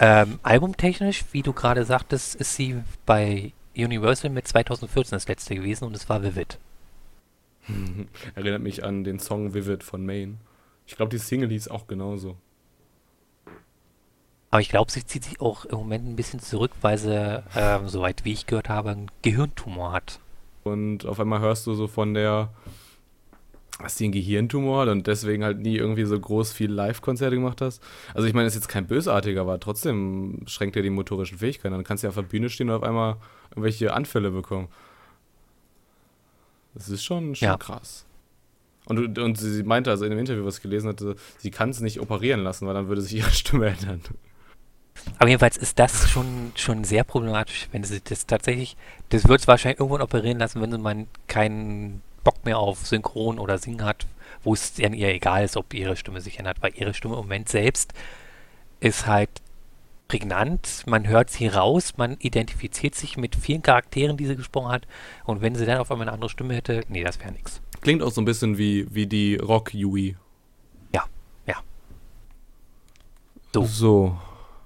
Ähm, 0.00 0.38
albumtechnisch, 0.42 1.24
wie 1.32 1.42
du 1.42 1.52
gerade 1.52 1.84
sagtest, 1.84 2.36
ist 2.36 2.54
sie 2.54 2.82
bei 3.04 3.52
Universal 3.78 4.30
mit 4.30 4.48
2014 4.48 5.16
das 5.16 5.28
letzte 5.28 5.54
gewesen 5.54 5.84
und 5.84 5.94
es 5.94 6.08
war 6.08 6.22
Vivid. 6.22 6.58
Erinnert 8.34 8.62
mich 8.62 8.84
an 8.84 9.04
den 9.04 9.18
Song 9.18 9.54
Vivid 9.54 9.82
von 9.82 10.04
Maine. 10.04 10.38
Ich 10.86 10.96
glaube, 10.96 11.10
die 11.10 11.18
Single 11.18 11.50
hieß 11.50 11.68
auch 11.68 11.86
genauso. 11.86 12.36
Aber 14.50 14.60
ich 14.62 14.70
glaube, 14.70 14.90
sie 14.90 15.04
zieht 15.04 15.24
sich 15.24 15.40
auch 15.40 15.66
im 15.66 15.78
Moment 15.78 16.08
ein 16.08 16.16
bisschen 16.16 16.40
zurück, 16.40 16.72
weil 16.80 16.96
sie, 16.96 17.44
ähm, 17.54 17.88
soweit 17.88 18.24
wie 18.24 18.32
ich 18.32 18.46
gehört 18.46 18.70
habe, 18.70 18.90
einen 18.90 19.10
Gehirntumor 19.22 19.92
hat. 19.92 20.20
Und 20.64 21.04
auf 21.04 21.20
einmal 21.20 21.40
hörst 21.40 21.66
du 21.66 21.74
so 21.74 21.86
von 21.86 22.14
der, 22.14 22.48
dass 23.78 23.96
die 23.96 24.04
einen 24.04 24.12
Gehirntumor 24.12 24.82
hat 24.82 24.88
und 24.88 25.06
deswegen 25.06 25.44
halt 25.44 25.58
nie 25.58 25.76
irgendwie 25.76 26.04
so 26.04 26.18
groß 26.18 26.52
viel 26.52 26.72
Live-Konzerte 26.72 27.36
gemacht 27.36 27.60
hast. 27.60 27.82
Also 28.14 28.26
ich 28.26 28.32
meine, 28.32 28.46
das 28.46 28.54
ist 28.54 28.62
jetzt 28.62 28.68
kein 28.68 28.86
bösartiger, 28.86 29.42
aber 29.42 29.60
trotzdem 29.60 30.42
schränkt 30.46 30.76
er 30.76 30.82
die 30.82 30.90
motorischen 30.90 31.38
Fähigkeiten. 31.38 31.74
Dann 31.74 31.84
kannst 31.84 32.02
du 32.02 32.06
ja 32.06 32.08
auf 32.08 32.14
der 32.14 32.22
Bühne 32.22 32.48
stehen 32.48 32.70
und 32.70 32.76
auf 32.76 32.82
einmal 32.82 33.18
irgendwelche 33.58 33.92
Anfälle 33.92 34.30
bekommen. 34.30 34.68
Das 36.74 36.88
ist 36.88 37.04
schon, 37.04 37.34
schon 37.34 37.46
Ja. 37.48 37.56
krass. 37.56 38.04
Und, 38.86 39.18
und 39.18 39.38
sie 39.38 39.62
meinte 39.64 39.90
also 39.90 40.04
in 40.04 40.10
dem 40.10 40.18
Interview, 40.18 40.44
was 40.46 40.56
ich 40.56 40.62
gelesen 40.62 40.88
hatte, 40.88 41.16
sie 41.38 41.50
kann 41.50 41.70
es 41.70 41.80
nicht 41.80 42.00
operieren 42.00 42.40
lassen, 42.42 42.66
weil 42.66 42.74
dann 42.74 42.88
würde 42.88 43.02
sich 43.02 43.14
ihre 43.14 43.30
Stimme 43.32 43.66
ändern. 43.68 44.00
Aber 45.18 45.28
jedenfalls 45.28 45.56
ist 45.56 45.78
das 45.78 46.08
schon, 46.10 46.52
schon 46.54 46.84
sehr 46.84 47.04
problematisch, 47.04 47.68
wenn 47.72 47.84
sie 47.84 48.00
das 48.00 48.26
tatsächlich, 48.26 48.76
das 49.10 49.28
wird 49.28 49.40
es 49.40 49.46
wahrscheinlich 49.48 49.78
irgendwann 49.80 50.02
operieren 50.02 50.38
lassen, 50.38 50.60
wenn 50.62 50.70
sie 50.72 50.78
mal 50.78 51.06
keinen 51.26 52.02
Bock 52.24 52.44
mehr 52.44 52.58
auf 52.58 52.86
Synchron 52.86 53.38
oder 53.38 53.58
Singen 53.58 53.84
hat, 53.84 54.06
wo 54.42 54.54
es 54.54 54.74
dann 54.74 54.94
ihr 54.94 55.08
egal 55.08 55.44
ist, 55.44 55.56
ob 55.56 55.72
ihre 55.74 55.96
Stimme 55.96 56.20
sich 56.20 56.38
ändert, 56.38 56.62
weil 56.62 56.72
ihre 56.74 56.94
Stimme 56.94 57.14
im 57.14 57.20
Moment 57.20 57.48
selbst 57.48 57.92
ist 58.80 59.06
halt 59.06 59.30
prägnant, 60.08 60.84
man 60.86 61.06
hört 61.06 61.30
sie 61.30 61.46
raus, 61.46 61.94
man 61.96 62.16
identifiziert 62.18 62.94
sich 62.94 63.16
mit 63.16 63.36
vielen 63.36 63.62
Charakteren, 63.62 64.16
die 64.16 64.26
sie 64.26 64.36
gesprochen 64.36 64.72
hat 64.72 64.88
und 65.24 65.42
wenn 65.42 65.54
sie 65.54 65.66
dann 65.66 65.78
auf 65.78 65.90
einmal 65.90 66.08
eine 66.08 66.14
andere 66.14 66.30
Stimme 66.30 66.54
hätte, 66.54 66.82
nee, 66.88 67.04
das 67.04 67.20
wäre 67.20 67.32
nix. 67.32 67.60
Klingt 67.82 68.02
auch 68.02 68.10
so 68.10 68.20
ein 68.20 68.24
bisschen 68.24 68.58
wie, 68.58 68.92
wie 68.92 69.06
die 69.06 69.36
Rock-Yui. 69.36 70.16
Ja, 70.94 71.04
ja. 71.46 71.56
So. 73.52 73.64
so. 73.64 74.18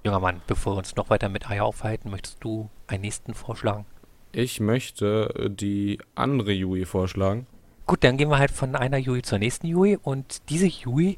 Junger 0.05 0.19
Mann, 0.19 0.41
bevor 0.47 0.73
wir 0.73 0.79
uns 0.79 0.95
noch 0.95 1.09
weiter 1.09 1.29
mit 1.29 1.49
Eier 1.49 1.65
aufhalten, 1.65 2.09
möchtest 2.09 2.43
du 2.43 2.69
einen 2.87 3.01
nächsten 3.01 3.33
vorschlagen? 3.33 3.85
Ich 4.33 4.59
möchte 4.59 5.33
äh, 5.37 5.49
die 5.49 5.99
andere 6.15 6.51
Yui 6.51 6.85
vorschlagen. 6.85 7.47
Gut, 7.85 8.03
dann 8.03 8.17
gehen 8.17 8.29
wir 8.29 8.39
halt 8.39 8.51
von 8.51 8.75
einer 8.75 8.97
Yui 8.97 9.21
zur 9.21 9.39
nächsten 9.39 9.67
Yui. 9.67 9.97
Und 10.01 10.49
diese 10.49 10.65
Yui, 10.65 11.17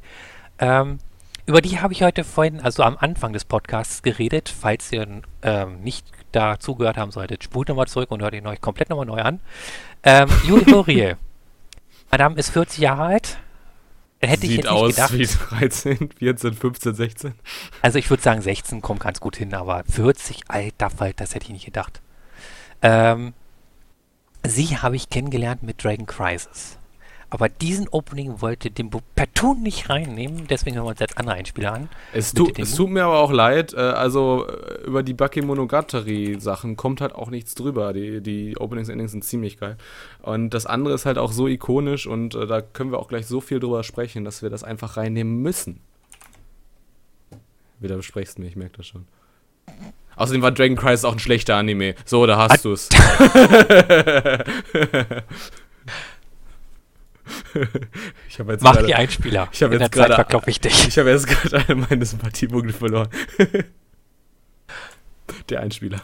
ähm, 0.58 0.98
über 1.46 1.60
die 1.60 1.80
habe 1.80 1.92
ich 1.92 2.02
heute 2.02 2.24
vorhin, 2.24 2.60
also 2.60 2.82
am 2.82 2.96
Anfang 2.98 3.32
des 3.32 3.44
Podcasts 3.44 4.02
geredet. 4.02 4.48
Falls 4.48 4.90
ihr 4.92 5.22
ähm, 5.42 5.80
nicht 5.80 6.06
da 6.32 6.58
zugehört 6.58 6.96
haben 6.96 7.12
solltet, 7.12 7.44
spult 7.44 7.68
nochmal 7.68 7.86
zurück 7.86 8.10
und 8.10 8.20
hört 8.20 8.34
ihn 8.34 8.46
euch 8.46 8.60
komplett 8.60 8.90
nochmal 8.90 9.06
neu 9.06 9.20
an. 9.20 9.40
Ähm, 10.02 10.28
Yui 10.44 10.64
Horie. 10.72 11.14
Madame 12.10 12.36
ist 12.36 12.50
40 12.50 12.78
Jahre 12.78 13.04
alt. 13.04 13.38
Hätte 14.20 14.46
ich 14.46 14.52
Sieht 14.52 14.64
jetzt 14.64 14.70
nicht 14.70 14.72
aus 14.72 14.94
gedacht. 14.94 15.12
wie 15.12 15.26
13, 15.26 16.10
14, 16.18 16.54
15, 16.54 16.94
16. 16.94 17.34
Also 17.82 17.98
ich 17.98 18.08
würde 18.10 18.22
sagen 18.22 18.40
16 18.40 18.80
kommt 18.80 19.00
ganz 19.00 19.20
gut 19.20 19.36
hin, 19.36 19.54
aber 19.54 19.84
40, 19.84 20.44
alter 20.48 20.90
Falter, 20.90 21.24
das 21.24 21.34
hätte 21.34 21.46
ich 21.46 21.52
nicht 21.52 21.66
gedacht. 21.66 22.00
Ähm, 22.82 23.34
sie 24.42 24.78
habe 24.78 24.96
ich 24.96 25.10
kennengelernt 25.10 25.62
mit 25.62 25.84
Dragon 25.84 26.06
Crisis. 26.06 26.78
Aber 27.28 27.48
diesen 27.48 27.88
Opening 27.88 28.40
wollte 28.40 28.70
Dimbo 28.70 29.02
partout 29.16 29.54
nicht 29.54 29.90
reinnehmen, 29.90 30.46
deswegen 30.46 30.76
hören 30.76 30.86
wir 30.86 30.90
uns 30.90 31.00
jetzt 31.00 31.18
andere 31.18 31.34
Einspieler 31.34 31.72
an. 31.72 31.88
Es, 32.12 32.32
tu, 32.32 32.48
es 32.56 32.76
tut 32.76 32.88
mir 32.88 33.04
aber 33.04 33.18
auch 33.18 33.32
leid, 33.32 33.74
äh, 33.74 33.78
also 33.78 34.46
äh, 34.46 34.86
über 34.86 35.02
die 35.02 35.12
Baki 35.12 35.42
Monogatari 35.42 36.36
Sachen 36.38 36.76
kommt 36.76 37.00
halt 37.00 37.14
auch 37.14 37.30
nichts 37.30 37.56
drüber. 37.56 37.92
Die, 37.92 38.20
die 38.20 38.56
Openings 38.56 38.88
Endings 38.88 39.10
sind 39.10 39.24
ziemlich 39.24 39.58
geil. 39.58 39.76
Und 40.22 40.50
das 40.50 40.66
andere 40.66 40.94
ist 40.94 41.04
halt 41.04 41.18
auch 41.18 41.32
so 41.32 41.48
ikonisch 41.48 42.06
und 42.06 42.36
äh, 42.36 42.46
da 42.46 42.60
können 42.60 42.92
wir 42.92 43.00
auch 43.00 43.08
gleich 43.08 43.26
so 43.26 43.40
viel 43.40 43.58
drüber 43.58 43.82
sprechen, 43.82 44.24
dass 44.24 44.42
wir 44.42 44.50
das 44.50 44.62
einfach 44.62 44.96
reinnehmen 44.96 45.42
müssen. 45.42 45.80
Wieder 47.80 47.96
besprichst 47.96 48.38
du 48.38 48.42
mich, 48.42 48.52
ich 48.52 48.56
merke 48.56 48.76
das 48.76 48.86
schon. 48.86 49.04
Außerdem 50.14 50.42
war 50.42 50.52
Dragon 50.52 50.76
Crisis 50.76 51.04
auch 51.04 51.12
ein 51.12 51.18
schlechter 51.18 51.56
Anime. 51.56 51.96
So, 52.04 52.24
da 52.24 52.38
hast 52.38 52.64
du 52.64 52.72
es. 52.72 52.88
ich 58.28 58.38
jetzt 58.52 58.62
Mach 58.62 58.72
gerade- 58.74 58.86
die 58.86 58.94
Einspieler. 58.94 59.48
Ich 59.52 59.62
habe 59.62 59.76
jetzt 59.78 59.92
gerade 59.92 60.14
ich 60.48 60.60
dich. 60.60 60.88
Ich 60.88 60.98
habe 60.98 61.10
jetzt 61.10 61.26
gerade 61.26 61.56
eine 61.68 61.74
meiner 61.88 62.04
Sympathiepunkte 62.04 62.72
verloren. 62.72 63.08
Der 65.48 65.60
Einspieler. 65.60 66.00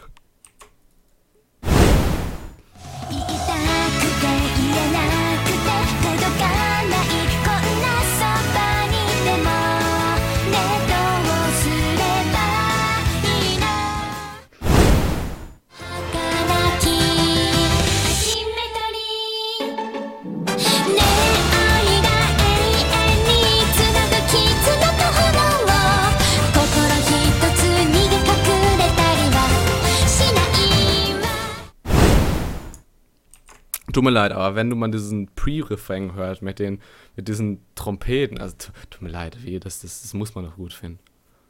Tut 33.93 34.03
mir 34.03 34.09
leid, 34.09 34.31
aber 34.31 34.55
wenn 34.55 34.69
du 34.69 34.75
mal 34.75 34.89
diesen 34.91 35.27
Pre-Refrain 35.35 36.15
hört 36.15 36.41
mit 36.41 36.59
den, 36.59 36.79
mit 37.15 37.27
diesen 37.27 37.59
Trompeten, 37.75 38.39
also 38.39 38.55
tu- 38.57 38.71
tut 38.89 39.01
mir 39.01 39.09
leid, 39.09 39.37
wie, 39.43 39.59
das, 39.59 39.81
das, 39.81 40.01
das 40.01 40.13
muss 40.13 40.35
man 40.35 40.45
doch 40.45 40.55
gut 40.55 40.73
finden. 40.73 40.99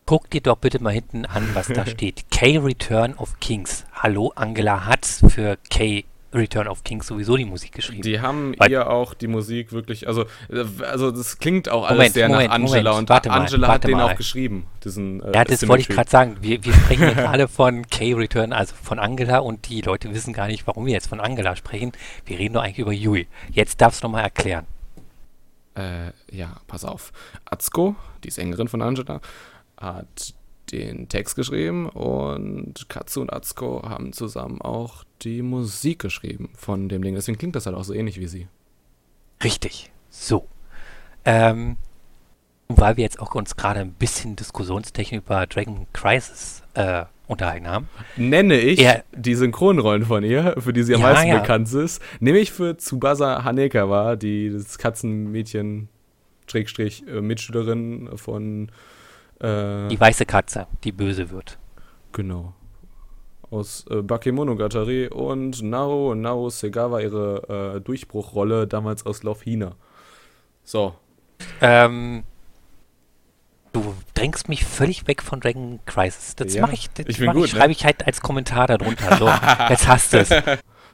Guck 0.06 0.30
dir 0.30 0.42
doch 0.42 0.58
bitte 0.58 0.84
mal 0.84 0.92
hinten 0.92 1.26
an, 1.26 1.48
was 1.54 1.68
da 1.70 1.86
steht. 1.88 2.30
K 2.30 2.58
Return 2.58 3.14
of 3.16 3.40
Kings. 3.40 3.86
Hallo, 3.94 4.34
Angela 4.36 4.86
hat 4.86 5.06
für 5.06 5.58
K 5.70 6.04
Return 6.34 6.68
of 6.68 6.84
Kings 6.84 7.08
sowieso 7.08 7.38
die 7.38 7.46
Musik 7.46 7.72
geschrieben. 7.74 8.02
Die 8.02 8.20
haben 8.20 8.54
Weil- 8.58 8.72
ihr 8.72 8.90
auch 8.90 9.14
die 9.14 9.28
Musik 9.28 9.72
wirklich, 9.72 10.08
also, 10.08 10.24
äh, 10.50 10.64
also 10.84 11.12
das 11.12 11.38
klingt 11.38 11.70
auch 11.70 11.84
alles 11.84 11.98
Moment, 11.98 12.14
sehr 12.14 12.28
Moment, 12.30 12.48
nach 12.50 12.56
Angela 12.56 12.92
Moment, 12.92 12.98
und 12.98 13.10
warte 13.10 13.30
mal, 13.30 13.40
Angela 13.42 13.68
hat 13.68 13.72
warte 13.74 13.88
den 13.88 13.98
mal. 13.98 14.12
auch 14.12 14.16
geschrieben, 14.18 14.66
diesen 14.84 15.22
äh, 15.22 15.32
ja, 15.34 15.44
das 15.44 15.68
wollte 15.68 15.82
ich 15.82 15.88
Symmetry. 15.88 15.94
gerade 15.94 16.10
sagen. 16.10 16.38
Wir, 16.42 16.64
wir 16.64 16.74
sprechen 16.74 17.04
ja 17.04 17.14
gerade 17.14 17.48
von 17.48 17.88
K 17.88 18.14
Return, 18.14 18.54
also 18.54 18.74
von 18.82 19.00
Angela 19.00 19.40
und 19.40 19.70
die 19.70 19.82
Leute 19.82 20.14
wissen 20.14 20.34
gar 20.34 20.48
nicht, 20.48 20.66
warum 20.68 20.86
wir 20.86 20.94
jetzt 20.94 21.08
von 21.08 21.20
Angela 21.20 21.56
sprechen. 21.56 21.92
Wir 22.26 22.40
reden 22.40 22.54
doch 22.56 22.62
eigentlich 22.64 22.80
über 22.80 22.94
Yui. 22.94 23.28
Jetzt 23.52 23.82
darfst 23.82 24.02
du 24.04 24.08
nochmal 24.08 24.24
erklären. 24.24 24.66
Äh, 25.76 26.12
ja, 26.32 26.58
pass 26.68 26.86
auf. 26.86 27.12
Atsuko, 27.46 27.96
die 28.24 28.30
Sängerin 28.30 28.68
von 28.68 28.82
Angela, 28.82 29.22
hat 29.80 30.34
den 30.72 31.10
Text 31.10 31.36
geschrieben 31.36 31.90
und 31.90 32.88
Katsu 32.90 33.22
und 33.22 33.34
Atsuko 33.34 33.82
haben 33.88 34.14
zusammen 34.14 34.62
auch 34.62 35.04
die 35.26 35.42
Musik 35.42 36.00
geschrieben 36.00 36.50
von 36.56 36.90
dem 36.90 37.02
Ding. 37.04 37.16
Deswegen 37.16 37.38
klingt 37.38 37.56
das 37.56 37.66
halt 37.66 37.76
auch 37.76 37.84
so 37.84 37.94
ähnlich 37.94 38.20
wie 38.20 38.28
sie. 38.28 38.48
Richtig. 39.44 39.92
So. 40.10 40.48
Ähm, 41.26 41.78
und 42.68 42.80
weil 42.80 42.98
wir 42.98 43.04
jetzt 43.04 43.20
auch 43.20 43.34
uns 43.36 43.56
gerade 43.56 43.80
ein 43.82 43.94
bisschen 43.94 44.36
Diskussionstechnik 44.36 45.22
über 45.24 45.46
Dragon 45.48 45.86
Crisis 45.94 46.64
äh, 46.76 47.06
unterhalten 47.28 47.68
haben. 47.68 47.90
Nenne 48.18 48.58
ich 48.60 48.80
Ja. 48.80 48.98
die 49.16 49.36
Synchronrollen 49.36 50.06
von 50.06 50.24
ihr, 50.24 50.56
für 50.60 50.74
die 50.74 50.84
sie 50.84 50.96
am 50.96 51.02
Ja, 51.02 51.08
meisten 51.14 51.28
ja. 51.28 51.40
bekannt 51.40 51.72
ist, 51.74 52.02
nämlich 52.20 52.52
für 52.52 52.78
Tsubasa 52.78 53.44
Hanekawa, 53.44 54.16
die 54.16 54.50
das 54.50 54.78
Katzenmädchen, 54.78 55.90
Schrägstrich, 56.48 57.08
äh, 57.08 57.22
Mitschülerin 57.22 58.10
von, 58.18 58.70
äh, 59.40 59.88
Die 59.88 60.00
weiße 60.00 60.26
Katze, 60.26 60.68
die 60.84 60.92
böse 60.92 61.30
wird. 61.30 61.58
Genau. 62.12 62.54
Aus 63.54 63.86
äh, 63.90 64.02
Bakemonogatari 64.02 65.08
und 65.10 65.62
Nao 65.62 66.16
Nao 66.16 66.50
Segawa 66.50 67.00
ihre 67.02 67.76
äh, 67.76 67.82
Durchbruchrolle 67.82 68.66
damals 68.68 69.06
aus 69.06 69.22
Love 69.24 69.44
Hina. 69.44 69.76
So. 70.64 70.96
Ähm, 71.62 72.24
du 73.74 73.94
drängst 74.16 74.50
mich 74.50 74.66
völlig 74.66 75.08
weg 75.08 75.22
von 75.22 75.40
Dragon 75.40 75.80
Crisis. 75.86 76.36
Das 76.36 76.54
Ja, 76.54 76.62
mache 76.64 76.74
ich, 76.74 76.90
das 76.92 77.06
ich 77.08 77.20
mach 77.20 77.34
gut, 77.34 77.46
ich, 77.46 77.54
ne? 77.54 77.60
schreibe 77.60 77.72
ich 77.74 77.86
halt 77.86 78.06
als 78.08 78.22
Kommentar 78.22 78.68
darunter. 78.68 79.18
So, 79.18 79.28
jetzt 79.70 79.88
hast 79.88 80.14
du 80.14 80.18
es. 80.20 80.30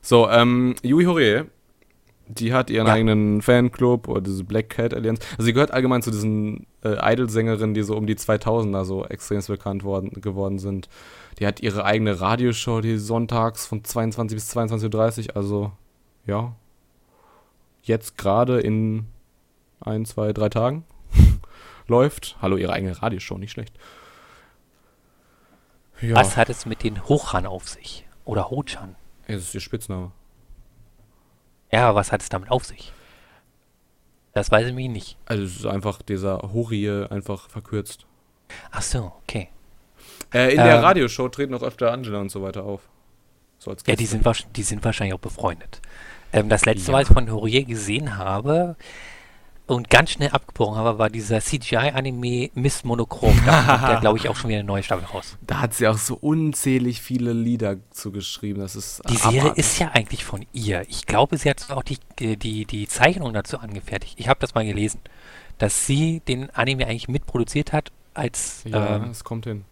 So, 0.01 0.29
ähm, 0.29 0.75
Yui 0.81 1.05
Horie, 1.05 1.43
die 2.31 2.53
hat 2.53 2.69
ihren 2.69 2.85
Ja. 2.87 2.93
eigenen 2.93 3.41
Fanclub 3.41 4.07
oder 4.07 4.21
diese 4.21 4.43
Black 4.43 4.69
Cat 4.69 4.93
Alliance. 4.93 5.21
Also 5.31 5.43
sie 5.45 5.53
gehört 5.53 5.71
allgemein 5.71 6.01
zu 6.03 6.11
diesen 6.11 6.67
äh, 6.83 6.95
Idol-Sängerinnen, 7.13 7.73
die 7.73 7.81
so 7.81 7.97
um 7.97 8.05
die 8.05 8.15
2000er 8.15 8.85
so 8.85 9.03
extrem 9.05 9.41
bekannt 9.47 9.83
worden, 9.83 10.11
geworden 10.21 10.59
sind. 10.59 10.89
Die 11.39 11.47
hat 11.47 11.59
ihre 11.61 11.85
eigene 11.85 12.21
Radioshow, 12.21 12.81
die 12.81 12.97
sonntags 12.97 13.65
von 13.65 13.83
22 13.83 14.35
bis 14.35 14.55
22.30 14.55 15.29
Uhr, 15.29 15.35
also 15.37 15.71
ja, 16.27 16.53
jetzt 17.81 18.17
gerade 18.17 18.59
in 18.59 19.07
ein, 19.81 20.05
zwei, 20.05 20.31
drei 20.31 20.49
Tagen 20.49 20.83
läuft. 21.87 22.37
Hallo, 22.41 22.57
ihre 22.57 22.73
eigene 22.73 23.01
Radioshow, 23.01 23.37
nicht 23.39 23.51
schlecht. 23.51 23.73
Ja, 26.01 26.15
Was 26.15 26.37
hat 26.37 26.49
es 26.49 26.65
mit 26.65 26.83
den 26.83 27.03
Hochan 27.09 27.45
auf 27.45 27.67
sich? 27.67 28.05
Oder 28.25 28.49
Hochan? 28.49 28.95
das 29.27 29.37
ist 29.43 29.53
ihr 29.55 29.61
Spitzname. 29.61 30.11
Ja, 31.71 31.93
was 31.95 32.11
hat 32.11 32.21
es 32.21 32.29
damit 32.29 32.49
auf 32.51 32.65
sich? 32.65 32.91
Das 34.33 34.51
weiß 34.51 34.67
ich 34.67 34.73
mich 34.73 34.89
nicht. 34.89 35.17
Also 35.25 35.43
es 35.43 35.55
ist 35.57 35.65
einfach 35.65 36.01
dieser 36.01 36.37
Horie 36.53 37.05
einfach 37.09 37.49
verkürzt. 37.49 38.05
Ach 38.71 38.81
so, 38.81 39.11
okay. 39.23 39.49
Äh, 40.33 40.51
in 40.51 40.57
der 40.57 40.77
Ähm. 40.77 40.83
Radioshow 40.83 41.29
treten 41.29 41.53
auch 41.53 41.63
öfter 41.63 41.91
Angela 41.91 42.19
und 42.19 42.29
so 42.29 42.41
weiter 42.41 42.63
auf. 42.63 42.81
So 43.57 43.75
Ja, 43.85 43.95
die 43.95 44.05
sind, 44.05 44.25
die 44.55 44.63
sind 44.63 44.83
wahrscheinlich 44.85 45.13
auch 45.13 45.19
befreundet. 45.19 45.81
Ähm, 46.31 46.47
das 46.49 46.65
letzte, 46.65 46.91
Ja. 46.91 46.97
was 46.99 47.09
ich 47.09 47.13
von 47.13 47.29
Hourier 47.31 47.65
gesehen 47.65 48.17
habe 48.17 48.75
und 49.69 49.89
ganz 49.89 50.11
schnell 50.11 50.29
abgebrochen 50.29 50.75
habe, 50.77 50.97
war 50.99 51.09
dieser 51.09 51.39
CGI-Anime 51.41 52.49
Miss 52.55 52.83
Monochrom. 52.83 53.39
Da 53.45 53.63
kommt 53.63 53.81
ja, 53.93 53.99
glaube 54.01 54.17
ich, 54.17 54.27
auch 54.29 54.35
schon 54.35 54.49
wieder 54.49 54.59
eine 54.59 54.67
neue 54.67 54.83
Staffel 54.83 55.05
raus. 55.05 55.37
Da 55.45 55.59
hat 55.61 55.73
sie 55.73 55.87
auch 55.87 55.97
so 55.97 56.15
unzählig 56.15 57.01
viele 57.01 57.33
Lieder 57.33 57.77
zugeschrieben. 57.91 58.61
Das 58.61 58.75
ist 58.75 59.01
Die 59.09 59.15
Serie 59.15 59.41
abartig. 59.41 59.59
ist 59.65 59.79
ja 59.79 59.89
eigentlich 59.91 60.25
von 60.25 60.45
ihr. 60.53 60.83
Ich 60.89 61.05
glaube, 61.05 61.37
sie 61.37 61.49
hat 61.49 61.69
auch 61.71 61.83
die, 61.83 61.97
die, 62.19 62.65
die 62.65 62.87
Zeichnung 62.87 63.33
dazu 63.33 63.59
angefertigt. 63.59 64.15
Ich 64.17 64.27
habe 64.27 64.39
das 64.39 64.55
mal 64.55 64.65
gelesen, 64.65 64.99
dass 65.57 65.85
sie 65.85 66.21
den 66.27 66.49
Anime 66.51 66.87
eigentlich 66.87 67.07
mitproduziert 67.07 67.71
hat, 67.73 67.91
als 68.13 68.63
Ja, 68.65 68.95
ähm, 68.97 69.09
es 69.11 69.23
kommt 69.23 69.45
hin. 69.45 69.65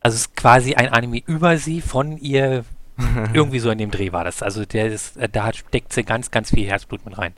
also 0.00 0.14
es 0.14 0.20
ist 0.22 0.36
quasi 0.36 0.74
ein 0.74 0.88
Anime 0.88 1.22
über 1.26 1.58
sie 1.58 1.80
von 1.80 2.18
ihr. 2.18 2.64
Irgendwie 3.34 3.58
so 3.58 3.70
in 3.70 3.76
dem 3.76 3.90
Dreh 3.90 4.12
war 4.12 4.24
das. 4.24 4.42
Also 4.42 4.64
der 4.64 4.86
ist, 4.86 5.18
äh, 5.18 5.28
da 5.28 5.52
steckt 5.52 5.92
sie 5.92 6.02
ganz, 6.02 6.30
ganz 6.30 6.50
viel 6.50 6.66
Herzblut 6.66 7.04
mit 7.04 7.18
rein. 7.18 7.34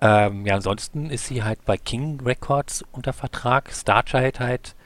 Ähm, 0.00 0.44
ja, 0.44 0.54
ansonsten 0.56 1.10
ist 1.10 1.26
sie 1.26 1.42
halt 1.42 1.64
bei 1.64 1.76
King 1.76 2.20
Records 2.20 2.84
unter 2.92 3.12
Vertrag. 3.12 3.72
Starchild 3.72 4.40
halt 4.40 4.76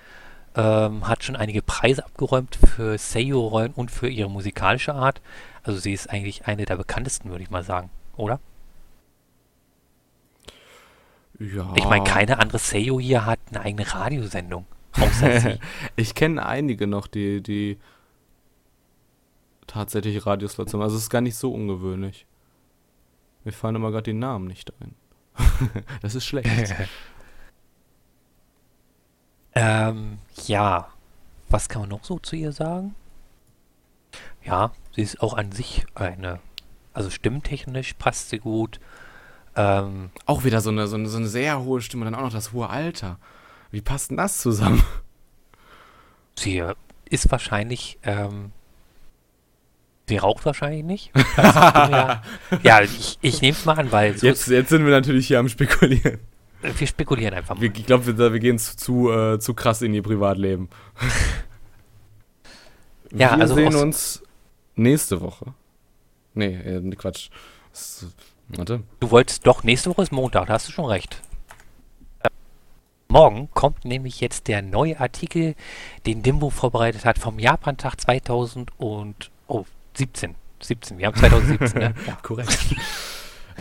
ähm, 0.54 1.06
hat 1.06 1.24
schon 1.24 1.36
einige 1.36 1.62
Preise 1.62 2.04
abgeräumt 2.04 2.56
für 2.56 2.96
Seiyu-Rollen 2.98 3.72
und 3.72 3.90
für 3.90 4.08
ihre 4.08 4.30
musikalische 4.30 4.94
Art. 4.94 5.20
Also 5.62 5.78
sie 5.78 5.92
ist 5.92 6.10
eigentlich 6.10 6.46
eine 6.46 6.64
der 6.64 6.76
bekanntesten, 6.76 7.30
würde 7.30 7.42
ich 7.42 7.50
mal 7.50 7.62
sagen, 7.62 7.90
oder? 8.16 8.40
Ja. 11.38 11.72
Ich 11.74 11.84
meine, 11.86 12.04
keine 12.04 12.38
andere 12.38 12.58
Seiyu 12.58 13.00
hier 13.00 13.24
hat 13.24 13.38
eine 13.50 13.62
eigene 13.62 13.92
Radiosendung. 13.92 14.66
Außer 14.92 15.40
sie. 15.40 15.58
Ich 15.96 16.14
kenne 16.14 16.44
einige 16.44 16.86
noch, 16.86 17.06
die, 17.06 17.42
die 17.42 17.78
tatsächlich 19.66 20.26
Radioslots 20.26 20.74
haben. 20.74 20.82
Also 20.82 20.96
es 20.96 21.04
ist 21.04 21.10
gar 21.10 21.22
nicht 21.22 21.36
so 21.36 21.52
ungewöhnlich. 21.52 22.26
Mir 23.44 23.52
fallen 23.52 23.76
immer 23.76 23.90
gerade 23.90 24.02
die 24.02 24.12
Namen 24.12 24.46
nicht 24.46 24.70
ein. 24.80 24.94
das 26.03 26.14
ist 26.14 26.26
schlecht. 26.26 26.74
Ähm, 29.53 30.18
ja. 30.46 30.88
Was 31.48 31.68
kann 31.68 31.83
man 31.83 31.88
noch 31.88 32.05
so 32.05 32.20
zu 32.20 32.37
ihr 32.37 32.53
sagen? 32.53 32.94
Ja, 34.44 34.70
sie 34.94 35.03
ist 35.03 35.20
auch 35.20 35.35
an 35.35 35.50
sich 35.50 35.85
eine, 35.94 36.38
also 36.92 37.11
stimmtechnisch 37.11 37.94
passt 37.94 38.31
sie 38.31 38.38
gut. 38.38 38.79
Ähm, 39.57 40.11
auch 40.26 40.44
wieder 40.44 40.61
so 40.61 40.70
eine, 40.70 40.87
so, 40.87 40.94
eine, 40.94 41.09
so 41.09 41.18
eine 41.18 41.26
sehr 41.26 41.61
hohe 41.61 41.81
Stimme, 41.81 42.05
dann 42.05 42.14
auch 42.14 42.22
noch 42.22 42.33
das 42.33 42.53
hohe 42.53 42.70
Alter. 42.70 43.18
Wie 43.72 43.81
passt 43.81 44.11
denn 44.11 44.16
das 44.16 44.38
zusammen? 44.38 44.85
sie 46.38 46.62
ist 47.07 47.31
wahrscheinlich, 47.31 47.98
ähm, 48.05 48.53
sie 50.10 50.18
raucht 50.18 50.44
wahrscheinlich 50.44 50.84
nicht. 50.84 51.12
Mir- 51.36 52.22
ja, 52.62 52.82
ich, 52.82 53.18
ich 53.22 53.40
nehme 53.40 53.52
es 53.52 53.64
mal 53.64 53.78
an, 53.78 53.90
weil 53.90 54.16
so 54.18 54.26
Jetzt, 54.26 54.46
jetzt 54.48 54.68
sind 54.68 54.84
wir 54.84 54.90
natürlich 54.90 55.26
hier 55.26 55.38
am 55.38 55.48
Spekulieren. 55.48 56.18
wir 56.60 56.86
spekulieren 56.86 57.34
einfach 57.34 57.54
mal. 57.54 57.62
Wir, 57.62 57.74
ich 57.74 57.86
glaube, 57.86 58.06
wir, 58.06 58.32
wir 58.32 58.40
gehen 58.40 58.58
zu, 58.58 58.76
zu, 58.76 59.10
äh, 59.10 59.38
zu 59.38 59.54
krass 59.54 59.80
in 59.82 59.94
ihr 59.94 60.02
Privatleben. 60.02 60.68
Ja, 63.12 63.36
wir 63.36 63.42
also 63.42 63.54
sehen 63.56 63.74
uns 63.74 64.22
nächste 64.76 65.20
Woche. 65.20 65.52
Nee, 66.34 66.54
äh, 66.54 66.90
Quatsch. 66.94 67.28
Das, 67.72 68.06
warte. 68.48 68.84
Du 69.00 69.10
wolltest 69.10 69.44
doch, 69.46 69.64
nächste 69.64 69.90
Woche 69.90 70.02
ist 70.02 70.12
Montag, 70.12 70.46
da 70.46 70.52
hast 70.52 70.68
du 70.68 70.72
schon 70.72 70.84
recht. 70.84 71.20
Morgen 73.08 73.48
kommt 73.52 73.84
nämlich 73.84 74.20
jetzt 74.20 74.46
der 74.46 74.62
neue 74.62 75.00
Artikel, 75.00 75.56
den 76.06 76.22
Dimbo 76.22 76.50
vorbereitet 76.50 77.04
hat 77.04 77.18
vom 77.18 77.40
Japantag 77.40 78.00
2017. 78.00 79.32
17. 80.60 80.98
Wir 80.98 81.06
haben 81.06 81.16
2017, 81.16 81.80
ne? 81.80 81.94
Ja. 82.06 82.18
Korrekt. 82.22 82.58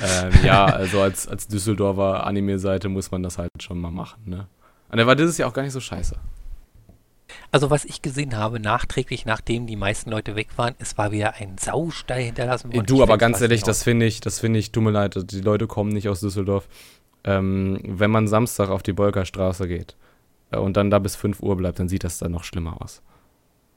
ähm, 0.02 0.32
ja, 0.44 0.66
also 0.66 1.02
als, 1.02 1.28
als 1.28 1.48
Düsseldorfer 1.48 2.26
Anime-Seite 2.26 2.90
muss 2.90 3.12
man 3.12 3.24
das 3.24 3.38
halt 3.38 3.52
schon 3.60 3.80
mal 3.80 3.92
machen, 3.92 4.22
ne? 4.26 4.48
Und 4.90 4.98
der 4.98 5.08
war 5.08 5.16
dieses 5.16 5.38
Jahr 5.38 5.50
auch 5.50 5.54
gar 5.54 5.62
nicht 5.62 5.74
so 5.74 5.80
scheiße. 5.80 6.16
Also 7.52 7.70
was 7.70 7.86
ich 7.86 8.02
gesehen 8.02 8.36
habe, 8.36 8.60
nachträglich, 8.60 9.26
nachdem 9.26 9.68
die 9.68 9.76
meisten 9.76 10.10
Leute 10.10 10.36
weg 10.36 10.50
waren, 10.56 10.76
es 10.80 10.98
war 10.98 11.12
wieder 11.12 11.36
ein 11.36 11.58
Saustall 11.60 12.22
hinterlassen 12.22 12.74
worden. 12.74 12.86
du, 12.86 13.04
aber 13.04 13.18
ganz 13.18 13.40
ehrlich, 13.42 13.62
in 13.62 13.66
das 13.68 13.84
finde 13.84 14.06
ich, 14.08 14.20
das 14.20 14.40
finde 14.40 14.60
ich, 14.60 14.72
tut 14.72 14.84
mir 14.84 14.92
leid, 14.92 15.16
also 15.16 15.26
die 15.26 15.42
Leute 15.42 15.68
kommen 15.68 15.92
nicht 15.92 16.10
aus 16.10 16.22
Düsseldorf. 16.22 16.68
Ähm, 17.24 17.80
wenn 17.84 18.12
man 18.12 18.28
Samstag 18.28 18.70
auf 18.70 18.82
die 18.82 18.94
Bolkerstraße 18.94 19.68
geht 19.68 19.96
äh, 20.52 20.58
und 20.58 20.78
dann 20.78 20.90
da 20.90 21.00
bis 21.00 21.16
5 21.16 21.42
Uhr 21.42 21.58
bleibt, 21.58 21.80
dann 21.80 21.90
sieht 21.90 22.04
das 22.04 22.18
dann 22.18 22.32
noch 22.32 22.44
schlimmer 22.44 22.82
aus. 22.82 23.02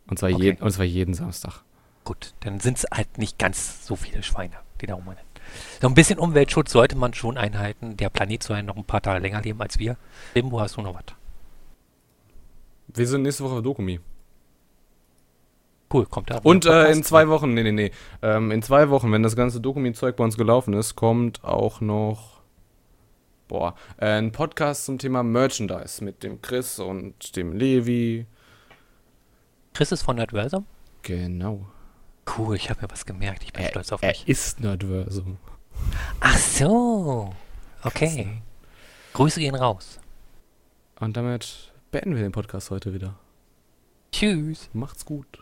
Und 0.07 0.19
zwar, 0.19 0.31
Okay. 0.31 0.43
jeden, 0.43 0.63
und 0.63 0.71
zwar 0.71 0.85
jeden 0.85 1.15
Samstag. 1.15 1.63
Gut, 2.05 2.35
dann 2.41 2.61
sind 2.61 2.79
es 2.79 2.87
halt 2.93 3.19
nicht 3.19 3.39
ganz 3.39 3.87
so 3.87 3.97
viele 3.97 4.23
Schweine, 4.23 4.57
die 4.81 4.87
da 4.87 4.95
rumrennen. 4.95 5.23
So 5.81 5.89
ein 5.89 5.95
bisschen 5.95 6.19
Umweltschutz 6.19 6.73
sollte 6.73 6.97
man 6.97 7.15
schon 7.15 7.37
einhalten. 7.37 7.97
Der 7.97 8.11
Planet 8.11 8.43
soll 8.43 8.57
ja 8.59 8.63
noch 8.63 8.77
ein 8.77 8.85
paar 8.85 9.03
Tage 9.03 9.21
länger 9.21 9.43
leben 9.43 9.61
als 9.61 9.79
wir. 9.79 9.97
Limbo, 10.35 10.61
hast 10.61 10.77
du 10.77 10.83
noch 10.83 10.95
was? 10.95 11.05
Wir 12.89 13.07
sind 13.07 13.23
nächste 13.23 13.45
Woche 13.45 13.63
Dokumi. 13.63 14.01
Cool, 15.93 16.07
kommt 16.07 16.31
da. 16.31 16.39
Und 16.43 16.65
äh, 16.65 16.91
in 16.91 17.03
zwei 17.03 17.29
Wochen, 17.29 17.53
nee, 17.53 17.63
nee, 17.63 17.73
nee. 17.73 17.91
Ähm, 18.23 18.51
in 18.51 18.63
zwei 18.63 18.89
Wochen, 18.89 19.13
wenn 19.13 19.23
das 19.23 19.37
ganze 19.37 19.61
Dokumi-Zeug 19.61 20.17
bei 20.17 20.25
uns 20.25 20.39
gelaufen 20.39 20.73
ist, 20.73 20.97
kommt 20.97 21.45
auch 21.45 21.83
noch, 21.83 22.41
boah, 23.47 23.75
äh, 23.99 24.07
ein 24.07 24.33
Podcast 24.33 24.87
zum 24.87 24.99
Thema 24.99 25.23
Merchandise 25.23 26.03
mit 26.03 26.23
dem 26.23 26.41
Chris 26.41 26.79
und 26.79 27.37
dem 27.37 27.53
Levi. 27.53 28.27
Chris 29.75 29.93
ist 29.93 30.03
von 30.03 30.17
Nerdversum? 30.17 30.65
Genau. 31.03 31.67
Cool, 32.27 32.57
ich 32.57 32.71
habe 32.71 32.83
mir 32.83 32.91
was 32.91 33.05
gemerkt. 33.05 33.43
Ich 33.45 33.53
bin 33.53 33.67
stolz 33.67 33.93
auf 33.93 34.03
er 34.03 34.11
mich. 34.11 34.29
ist 34.29 34.61
Nerdversum. 34.61 35.39
Ach 36.21 36.39
so. 36.39 37.35
Okay. 37.83 38.43
Grüße 39.13 39.41
gehen 39.41 39.55
raus. 39.55 39.99
Und 41.01 41.17
damit 41.17 41.73
beenden 41.91 42.15
wir 42.15 42.23
den 42.23 42.33
Podcast 42.33 42.71
heute 42.71 42.95
wieder. 42.95 43.15
Tschüss. 44.13 44.71
Macht's 44.73 45.05
gut. 45.05 45.42